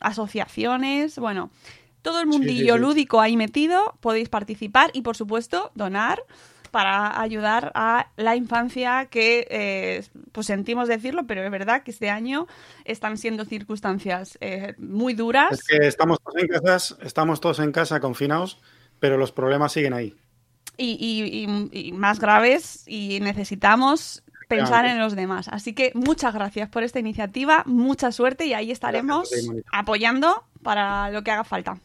asociaciones, 0.00 1.18
bueno, 1.18 1.50
todo 2.02 2.20
el 2.20 2.26
Sí, 2.26 2.32
sí, 2.32 2.38
mundillo 2.38 2.74
sí. 2.74 2.80
lúdico 2.80 3.20
ahí 3.20 3.36
metido, 3.36 3.94
podéis 4.00 4.28
participar 4.28 4.90
y 4.92 5.02
por 5.02 5.16
supuesto 5.16 5.70
donar 5.74 6.22
para 6.70 7.20
ayudar 7.20 7.72
a 7.74 8.10
la 8.16 8.36
infancia 8.36 9.06
que, 9.10 9.46
eh, 9.50 10.04
pues 10.30 10.46
sentimos 10.46 10.86
decirlo, 10.88 11.26
pero 11.26 11.42
es 11.42 11.50
verdad 11.50 11.82
que 11.82 11.90
este 11.90 12.10
año 12.10 12.46
están 12.84 13.18
siendo 13.18 13.44
circunstancias 13.44 14.38
eh, 14.40 14.74
muy 14.78 15.14
duras. 15.14 15.50
Es 15.52 15.64
que 15.64 15.86
estamos 15.86 16.18
todos 16.22 16.40
en 16.40 16.46
casa, 16.48 16.96
estamos 17.02 17.40
todos 17.40 17.58
en 17.58 17.72
casa 17.72 17.98
confinados, 18.00 18.60
pero 19.00 19.16
los 19.16 19.32
problemas 19.32 19.72
siguen 19.72 19.94
ahí. 19.94 20.14
y, 20.76 20.92
y- 20.98 21.44
y- 21.78 21.88
y 21.88 21.92
más 21.92 22.20
graves 22.20 22.84
y 22.86 23.18
necesitamos 23.20 24.22
pensar 24.50 24.84
en 24.84 24.98
los 24.98 25.14
demás. 25.14 25.48
Así 25.48 25.72
que 25.72 25.92
muchas 25.94 26.34
gracias 26.34 26.68
por 26.68 26.82
esta 26.82 26.98
iniciativa, 26.98 27.62
mucha 27.66 28.10
suerte 28.12 28.44
y 28.46 28.52
ahí 28.52 28.70
estaremos 28.70 29.30
Gracias 29.30 29.64
apoyando 29.72 30.44
para 30.62 31.10
lo 31.10 31.22
que 31.22 31.30
haga 31.30 31.44
falta. 31.44 31.78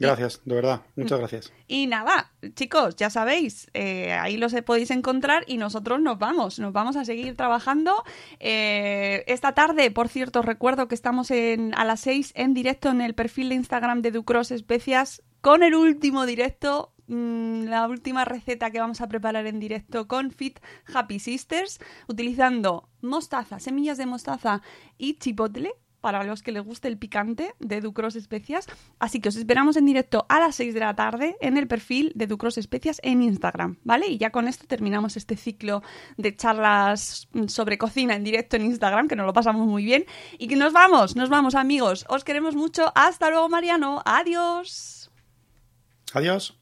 Gracias, 0.00 0.40
de 0.44 0.54
verdad. 0.56 0.82
Mm. 0.96 1.00
Muchas 1.02 1.18
gracias. 1.20 1.52
Y 1.68 1.86
nada, 1.86 2.32
chicos, 2.54 2.96
ya 2.96 3.08
sabéis, 3.08 3.70
eh, 3.72 4.12
ahí 4.12 4.36
los 4.36 4.52
podéis 4.62 4.90
encontrar 4.90 5.44
y 5.46 5.58
nosotros 5.58 6.00
nos 6.00 6.18
vamos, 6.18 6.58
nos 6.58 6.72
vamos 6.72 6.96
a 6.96 7.04
seguir 7.04 7.36
trabajando. 7.36 8.02
Eh, 8.40 9.22
esta 9.28 9.52
tarde, 9.52 9.92
por 9.92 10.08
cierto, 10.08 10.40
os 10.40 10.44
recuerdo 10.44 10.88
que 10.88 10.96
estamos 10.96 11.30
en, 11.30 11.72
a 11.76 11.84
las 11.84 12.00
6 12.00 12.32
en 12.34 12.52
directo 12.52 12.90
en 12.90 13.00
el 13.00 13.14
perfil 13.14 13.50
de 13.50 13.54
Instagram 13.54 14.02
de 14.02 14.10
Ducros 14.10 14.50
Especias 14.50 15.22
con 15.40 15.62
el 15.62 15.74
último 15.74 16.26
directo, 16.26 16.91
mm, 17.08 17.64
la 17.64 17.86
última 17.88 18.24
receta 18.24 18.70
que 18.70 18.80
vamos 18.80 19.00
a 19.00 19.08
preparar 19.08 19.46
en 19.46 19.60
directo 19.60 20.08
con 20.08 20.30
Fit 20.30 20.60
Happy 20.92 21.18
Sisters, 21.18 21.80
utilizando 22.08 22.88
mostaza, 23.00 23.60
semillas 23.60 23.98
de 23.98 24.06
mostaza 24.06 24.62
y 24.98 25.14
chipotle 25.14 25.74
para 26.02 26.24
los 26.24 26.42
que 26.42 26.52
les 26.52 26.62
guste 26.62 26.88
el 26.88 26.98
picante 26.98 27.54
de 27.60 27.80
Ducros 27.80 28.16
Especias. 28.16 28.66
Así 28.98 29.20
que 29.20 29.30
os 29.30 29.36
esperamos 29.36 29.76
en 29.76 29.86
directo 29.86 30.26
a 30.28 30.40
las 30.40 30.56
6 30.56 30.74
de 30.74 30.80
la 30.80 30.94
tarde 30.94 31.36
en 31.40 31.56
el 31.56 31.66
perfil 31.66 32.12
de 32.14 32.26
Ducros 32.26 32.58
Especias 32.58 33.00
en 33.02 33.22
Instagram, 33.22 33.78
¿vale? 33.84 34.08
Y 34.08 34.18
ya 34.18 34.30
con 34.30 34.48
esto 34.48 34.66
terminamos 34.66 35.16
este 35.16 35.36
ciclo 35.36 35.82
de 36.18 36.36
charlas 36.36 37.28
sobre 37.46 37.78
cocina 37.78 38.14
en 38.14 38.24
directo 38.24 38.56
en 38.56 38.66
Instagram, 38.66 39.08
que 39.08 39.16
nos 39.16 39.26
lo 39.26 39.32
pasamos 39.32 39.66
muy 39.66 39.84
bien. 39.84 40.04
Y 40.38 40.48
que 40.48 40.56
nos 40.56 40.72
vamos, 40.72 41.16
nos 41.16 41.30
vamos 41.30 41.54
amigos. 41.54 42.04
Os 42.08 42.24
queremos 42.24 42.56
mucho. 42.56 42.92
Hasta 42.94 43.30
luego 43.30 43.48
Mariano. 43.48 44.02
Adiós. 44.04 45.10
Adiós. 46.12 46.61